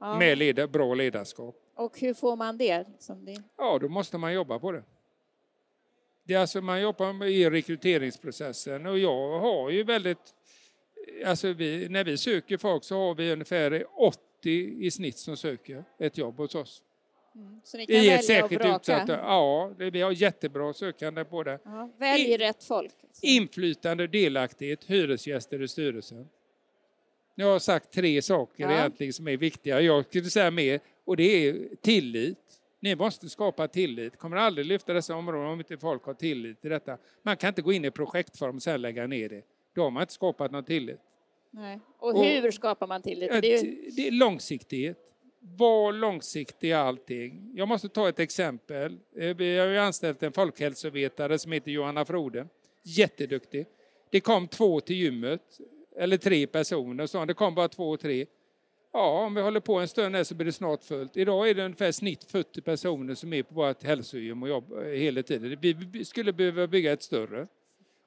Ja. 0.00 0.18
Med 0.18 0.38
leda, 0.38 0.66
bra 0.66 0.94
ledarskap. 0.94 1.56
Och 1.74 2.00
hur 2.00 2.14
får 2.14 2.36
man 2.36 2.58
det? 2.58 2.86
Som 2.98 3.24
det? 3.24 3.42
Ja, 3.56 3.78
då 3.78 3.88
måste 3.88 4.18
man 4.18 4.32
jobba 4.32 4.58
på 4.58 4.72
det. 4.72 4.82
det 6.24 6.34
är 6.34 6.38
alltså 6.38 6.60
man 6.60 6.80
jobbar 6.80 7.24
i 7.24 7.50
rekryteringsprocessen 7.50 8.86
och 8.86 8.98
jag 8.98 9.40
har 9.40 9.70
ju 9.70 9.82
väldigt... 9.82 10.34
Alltså 11.26 11.52
vi, 11.52 11.88
när 11.88 12.04
vi 12.04 12.16
söker 12.16 12.56
folk 12.56 12.84
så 12.84 12.96
har 12.96 13.14
vi 13.14 13.32
ungefär 13.32 13.84
80 13.94 14.18
i 14.86 14.90
snitt 14.90 15.18
som 15.18 15.36
söker 15.36 15.84
ett 15.98 16.18
jobb 16.18 16.36
hos 16.36 16.54
oss. 16.54 16.82
Mm. 17.34 17.60
Så 17.64 17.76
ni 17.76 17.86
kan 17.86 17.96
I 17.96 18.08
ett 18.08 18.24
särskilt 18.24 18.64
utsatt, 18.64 19.08
ja, 19.08 19.72
vi 19.78 20.00
har 20.00 20.12
jättebra 20.12 20.72
sökande 20.72 21.24
på 21.24 21.42
det. 21.42 21.58
Ja, 21.64 21.90
välj 21.98 22.36
rätt 22.36 22.64
folk. 22.64 22.94
Alltså. 23.02 23.26
Inflytande, 23.26 24.06
delaktighet, 24.06 24.84
hyresgäster 24.84 25.62
i 25.62 25.68
styrelsen. 25.68 26.28
Jag 27.34 27.46
har 27.46 27.58
sagt 27.58 27.92
tre 27.92 28.22
saker 28.22 28.64
ja. 28.64 28.72
egentligen 28.72 29.12
som 29.12 29.28
är 29.28 29.36
viktiga. 29.36 29.80
Jag 29.80 30.04
skulle 30.04 30.24
säga 30.24 30.50
mer, 30.50 30.80
och 31.04 31.16
det 31.16 31.48
är 31.48 31.68
tillit. 31.80 32.38
Ni 32.80 32.96
måste 32.96 33.28
skapa 33.28 33.68
tillit. 33.68 34.18
Kommer 34.18 34.36
aldrig 34.36 34.66
lyfta 34.66 34.92
dessa 34.92 35.14
områden 35.14 35.46
om 35.46 35.58
inte 35.58 35.78
folk 35.78 36.04
har 36.04 36.14
tillit 36.14 36.60
till 36.60 36.70
detta. 36.70 36.98
Man 37.22 37.36
kan 37.36 37.48
inte 37.48 37.62
gå 37.62 37.72
in 37.72 37.84
i 37.84 37.90
projektform 37.90 38.56
och 38.56 38.62
sen 38.62 38.82
lägga 38.82 39.06
ner 39.06 39.28
det. 39.28 39.42
Då 39.74 39.82
har 39.82 39.90
man 39.90 40.00
inte 40.00 40.12
skapat 40.12 40.50
någon 40.50 40.64
tillit. 40.64 41.00
Nej. 41.50 41.80
Och, 41.98 42.08
och 42.08 42.24
hur 42.24 42.50
skapar 42.50 42.86
man 42.86 43.02
tillit? 43.02 43.30
Det 43.42 43.54
är, 43.54 43.64
ju... 43.64 43.90
det 43.90 44.08
är 44.08 44.10
långsiktighet. 44.10 44.98
Var 45.44 45.92
långsiktig 45.92 46.68
i 46.68 46.72
allting. 46.72 47.50
Jag 47.54 47.68
måste 47.68 47.88
ta 47.88 48.08
ett 48.08 48.18
exempel. 48.18 48.98
Eh, 49.16 49.36
vi 49.36 49.58
har 49.58 49.66
ju 49.66 49.78
anställt 49.78 50.22
en 50.22 50.32
folkhälsovetare 50.32 51.38
som 51.38 51.52
heter 51.52 51.70
Johanna 51.70 52.04
Frode. 52.04 52.46
Jätteduktig. 52.82 53.66
Det 54.10 54.20
kom 54.20 54.48
två 54.48 54.80
till 54.80 54.96
gymmet, 54.96 55.60
eller 55.96 56.16
tre 56.16 56.46
personer. 56.46 57.06
Så 57.06 57.24
det 57.24 57.34
kom 57.34 57.54
bara 57.54 57.68
två, 57.68 57.96
tre. 57.96 58.26
Ja, 58.92 59.24
om 59.24 59.34
vi 59.34 59.40
håller 59.40 59.60
på 59.60 59.78
en 59.78 59.88
stund 59.88 60.14
här 60.14 60.24
så 60.24 60.34
blir 60.34 60.46
det 60.46 60.52
snart 60.52 60.84
fullt. 60.84 61.16
Idag 61.16 61.48
är 61.48 61.54
det 61.54 61.64
ungefär 61.64 61.92
snitt 61.92 62.24
40 62.24 62.60
personer 62.60 63.14
som 63.14 63.32
är 63.32 63.42
på 63.42 63.54
vårt 63.54 63.82
hälsogym 63.82 64.42
och 64.42 64.48
jobbar 64.48 64.84
eh, 64.84 64.98
hela 64.98 65.22
tiden. 65.22 65.56
Vi 65.60 66.04
skulle 66.04 66.32
behöva 66.32 66.66
bygga 66.66 66.92
ett 66.92 67.02
större. 67.02 67.46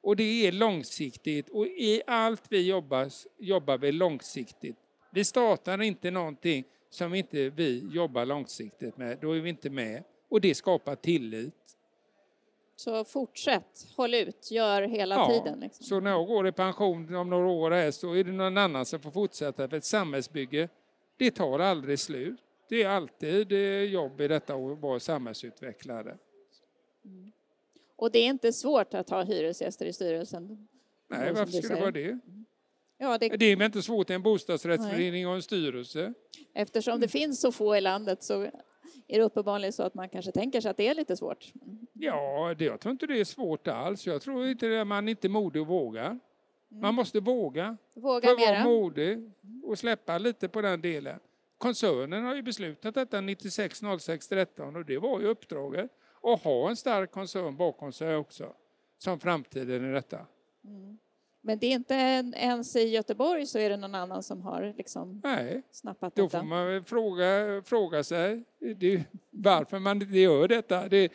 Och 0.02 0.15
det 0.15 0.48
är 0.48 0.52
långsiktigt 0.52 1.50
och 1.50 1.67
i 1.67 2.02
allt 2.08 2.43
vi 2.50 2.67
jobbar, 2.67 3.10
jobbar 3.39 3.78
vi 3.78 3.91
långsiktigt 3.91 4.76
Vi 5.12 5.24
startar 5.24 5.82
inte 5.82 6.12
någonting 6.12 6.63
som 6.95 7.13
inte 7.13 7.49
vi 7.49 7.89
jobbar 7.93 8.25
långsiktigt 8.25 8.97
med, 8.97 9.17
då 9.21 9.31
är 9.31 9.39
vi 9.39 9.49
inte 9.49 9.69
med. 9.69 10.03
Och 10.29 10.41
det 10.41 10.55
skapar 10.55 10.95
tillit. 10.95 11.53
Så 12.75 13.05
fortsätt, 13.05 13.88
håll 13.97 14.13
ut, 14.13 14.51
gör 14.51 14.81
hela 14.81 15.15
Ja, 15.15 15.29
tiden. 15.29 15.60
Liksom. 15.60 15.86
Så 15.86 15.99
när 15.99 16.12
jag 16.12 16.27
går 16.27 16.47
i 16.47 16.51
pension 16.51 17.15
om 17.15 17.29
några 17.29 17.47
år 17.47 17.71
här 17.71 17.91
så 17.91 18.13
är 18.13 18.23
det 18.23 18.31
någon 18.31 18.58
annan 18.58 18.86
som 18.86 18.99
får 18.99 19.12
fortsätta 19.12 19.69
för 19.69 19.77
ett 19.77 19.86
samhällsbygge, 19.86 20.69
det 21.17 21.31
tar 21.31 21.60
aldrig 21.60 21.99
slut. 21.99 22.39
Det 22.69 22.84
är 22.84 22.89
alltid 22.89 23.51
eh, 23.51 23.60
jobb 23.84 24.21
i 24.21 24.27
detta 24.27 24.55
att 24.55 24.79
vara 24.79 24.99
samhällsutvecklare. 24.99 26.17
Och 27.95 28.12
det 28.12 28.19
är 28.19 28.25
inte 28.29 28.53
svårt 28.53 28.93
att 28.93 29.10
ha 29.10 29.23
hyresgäster 29.23 29.86
i 29.86 29.93
styrelsen. 29.93 30.67
Nej, 31.08 31.34
varför 31.34 31.51
skulle 31.51 31.75
det 31.75 31.81
vara 31.81 31.91
det? 31.91 32.19
Ja, 32.97 33.17
det, 33.17 33.29
Det 33.29 33.45
är 33.45 33.55
väl 33.55 33.65
inte 33.65 33.81
svårt 33.81 34.10
i 34.10 34.13
en 34.13 34.21
bostadsrättsförening 34.21 35.27
och 35.27 35.36
en 35.36 35.41
styrelse? 35.41 36.13
eftersom 36.53 36.99
det 36.99 37.08
finns 37.08 37.41
så 37.41 37.51
få 37.51 37.75
i 37.75 37.81
landet 37.81 38.23
så 38.23 38.41
är 39.08 39.17
det 39.17 39.21
uppenbarligen 39.21 39.73
så 39.73 39.84
att 39.84 39.93
man 39.93 40.10
kanske 40.10 40.31
tänker 40.31 40.62
sig 40.62 40.71
att 40.71 40.77
det 40.77 40.88
är 40.88 40.95
lite 40.95 41.17
svårt. 41.17 41.53
Ja, 41.93 42.55
det, 42.58 42.65
jag 42.65 42.79
tror 42.79 42.91
inte 42.91 43.08
det 43.08 43.19
är 43.19 43.23
svårt 43.23 43.67
alls. 43.67 44.08
Jag 44.08 44.21
tror 44.21 44.47
inte 44.47 44.67
det, 44.67 44.86
man 44.86 45.10
inte 45.10 45.27
är 45.27 45.29
modig 45.29 45.62
och 45.62 45.67
vågar. 45.67 46.19
Man 46.69 46.95
måste 46.95 47.19
våga. 47.19 47.77
Våga 47.95 48.27
För 48.27 48.34
att 48.34 48.39
vara 48.39 48.51
mera. 48.51 48.63
modig 48.63 49.31
och 49.63 49.79
släppa 49.79 50.17
lite 50.17 50.47
på 50.47 50.62
den 50.62 50.81
delen. 50.81 51.19
Koncernen 51.58 52.23
har 52.23 52.36
ju 52.36 52.41
beslutat 52.41 52.95
detta 52.95 53.21
96 53.21 53.81
06 53.99 54.27
13 54.27 54.75
och 54.75 54.86
det 54.86 54.97
var 54.97 55.19
ju 55.19 55.27
uppdraget. 55.27 55.91
att 56.21 56.43
ha 56.43 56.69
en 56.69 56.75
stark 56.75 57.12
koncern 57.12 57.58
bakom 57.58 57.91
sig 57.93 58.15
också. 58.15 58.53
Som 58.97 59.19
framtiden 59.19 59.89
i 59.89 59.93
detta. 59.93 60.25
Men 61.47 61.60
det 61.60 61.67
är 61.67 61.71
inte 61.71 61.95
en- 61.95 62.34
ens 62.34 62.75
i 62.75 62.88
Göteborg 62.88 63.45
så 63.45 63.60
är 63.60 63.69
det 63.69 63.77
någon 63.77 63.95
annan 63.95 64.23
som 64.23 64.41
har 64.41 64.73
liksom 64.77 65.21
Nej, 65.23 65.62
snappat 65.71 66.15
då 66.15 66.23
detta. 66.23 66.39
får 66.39 66.45
man 66.45 66.84
fråga, 66.84 67.62
fråga 67.65 68.03
sig 68.03 68.43
det, 68.75 69.03
varför 69.29 69.79
man 69.79 70.01
inte 70.01 70.17
gör 70.19 70.47
detta. 70.47 70.88
Det, 70.88 71.12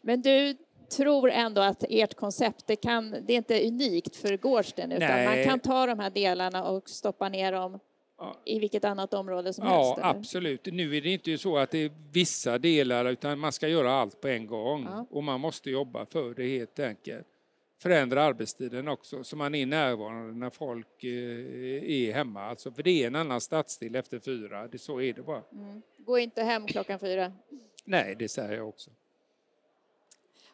Men 0.00 0.22
du 0.22 0.56
tror 0.96 1.30
ändå 1.30 1.60
att 1.60 1.84
ert 1.88 2.14
koncept, 2.14 2.66
det, 2.66 2.76
kan, 2.76 3.10
det 3.10 3.32
är 3.32 3.36
inte 3.36 3.66
unikt 3.68 4.16
för 4.16 4.36
Gårdsten 4.36 4.92
utan 4.92 5.08
Nej. 5.08 5.26
man 5.26 5.44
kan 5.44 5.60
ta 5.60 5.86
de 5.86 5.98
här 5.98 6.10
delarna 6.10 6.64
och 6.64 6.88
stoppa 6.88 7.28
ner 7.28 7.52
dem 7.52 7.78
Ja. 8.18 8.36
i 8.44 8.58
vilket 8.58 8.84
annat 8.84 9.14
område 9.14 9.52
som 9.52 9.66
Ja, 9.66 9.84
helst? 9.84 9.98
eller? 9.98 10.08
absolut. 10.18 10.66
Nu 10.72 10.96
är 10.96 11.00
det 11.00 11.08
inte 11.12 11.38
så 11.38 11.56
att 11.58 11.70
det 11.70 11.78
är 11.78 11.90
vissa 12.12 12.58
delar 12.58 13.04
utan 13.04 13.38
man 13.38 13.52
ska 13.52 13.68
göra 13.68 13.92
allt 13.92 14.20
på 14.20 14.28
en 14.28 14.46
gång. 14.46 14.84
Ja. 14.90 15.06
Och 15.10 15.24
man 15.24 15.40
måste 15.40 15.70
jobba 15.70 16.06
för 16.06 16.34
det 16.34 16.48
helt 16.58 16.78
enkelt. 16.78 17.26
Förändra 17.82 18.22
arbetstiden 18.22 18.88
också 18.88 19.24
så 19.24 19.36
man 19.36 19.54
är 19.54 19.66
närvarande 19.66 20.32
när 20.38 20.50
folk 20.50 21.04
eh, 21.04 21.10
är 21.90 22.12
hemma. 22.12 22.42
Alltså, 22.42 22.72
för 22.72 22.82
det 22.82 23.02
är 23.02 23.06
en 23.06 23.16
annan 23.16 23.40
stadsdel 23.40 23.94
efter 23.94 24.18
fyra, 24.18 24.68
det, 24.68 24.78
så 24.78 25.00
är 25.00 25.12
det 25.12 25.22
bara. 25.22 25.42
Mm. 25.52 25.82
Gå 25.98 26.18
inte 26.18 26.42
hem 26.42 26.66
klockan 26.66 26.98
fyra. 26.98 27.32
Nej, 27.84 28.16
det 28.18 28.28
säger 28.28 28.52
jag 28.56 28.68
också. 28.68 28.90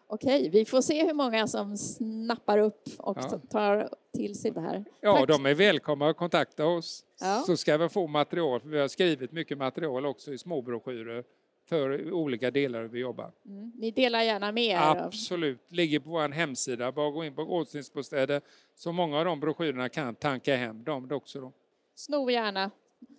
Okej, 0.07 0.49
vi 0.51 0.64
får 0.64 0.81
se 0.81 1.07
hur 1.07 1.14
många 1.14 1.47
som 1.47 1.77
snappar 1.77 2.59
upp 2.59 2.88
och 2.99 3.19
Ja. 3.21 3.41
tar 3.51 3.88
till 4.14 4.35
sig 4.35 4.51
det 4.51 4.61
här. 4.61 4.85
Ja, 5.01 5.17
Tack. 5.17 5.29
de 5.29 5.47
är 5.47 5.55
välkomna 5.55 6.09
att 6.09 6.17
kontakta 6.17 6.67
oss. 6.67 7.05
Ja. 7.21 7.43
Så 7.47 7.57
ska 7.57 7.77
vi 7.77 7.88
få 7.88 8.07
material, 8.07 8.61
för 8.61 8.69
vi 8.69 8.79
har 8.79 8.88
skrivit 8.88 9.33
mycket 9.33 9.59
material 9.59 10.07
också 10.07 10.33
i 10.33 10.38
småbroschyrer 10.38 11.25
för 11.68 12.12
olika 12.12 12.50
delar 12.50 12.83
hur 12.83 12.88
vi 12.88 12.98
jobbar. 13.00 13.33
Mm. 13.46 13.72
Ni 13.76 13.90
delar 13.90 14.22
gärna 14.22 14.52
med 14.52 14.64
er. 14.64 14.76
Absolut, 14.78 15.61
ligger 15.68 16.00
på 16.00 16.11
vår 16.11 16.28
hemsida. 16.28 16.92
Bara 16.92 17.11
gå 17.11 17.24
in 17.24 17.35
på 17.35 17.44
Gårdstensbostäder 17.44 18.40
så 18.74 18.92
många 18.92 19.18
av 19.18 19.24
de 19.24 19.40
broschyrerna 19.40 19.88
kan 19.88 20.14
tanka 20.14 20.57
hem 20.57 20.85
dem 20.85 21.09
också. 21.12 21.40
Då. 21.40 21.52
Sno 21.94 22.31
gärna 22.31 22.70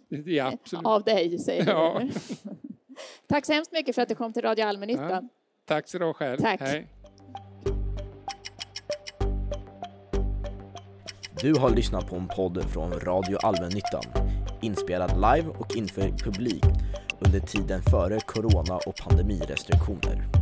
Ja, 0.26 0.48
absolut. 0.54 0.86
av 0.86 1.04
dig, 1.04 1.40
säger 1.40 1.68
Ja. 1.68 2.02
du. 2.04 2.10
Tack 3.28 3.46
så 3.46 3.54
hemskt 3.54 3.72
mycket 3.72 3.96
för 3.96 4.02
att 4.02 4.10
du 4.10 4.16
kom 4.16 4.34
till 4.34 4.42
Radio 4.42 4.64
Allmännyttan. 4.66 5.30
Tack 5.66 5.88
så 5.88 5.98
du 5.98 6.14
själv. 6.14 6.38
Tack. 6.40 6.62
Hej. 6.62 6.88
Du 11.42 11.54
har 11.60 11.70
lyssnat 11.70 12.10
på 12.10 12.16
en 12.16 12.28
podd 12.28 12.64
från 12.74 12.92
Radio 12.92 13.38
Allmännyttan, 13.38 14.04
inspelad 14.62 15.12
live 15.16 15.50
och 15.60 15.76
inför 15.78 16.02
publik 16.02 16.64
under 17.20 17.40
tiden 17.40 17.82
före 17.82 18.20
corona 18.20 18.78
och 18.78 18.96
pandemirestriktioner. 18.96 20.39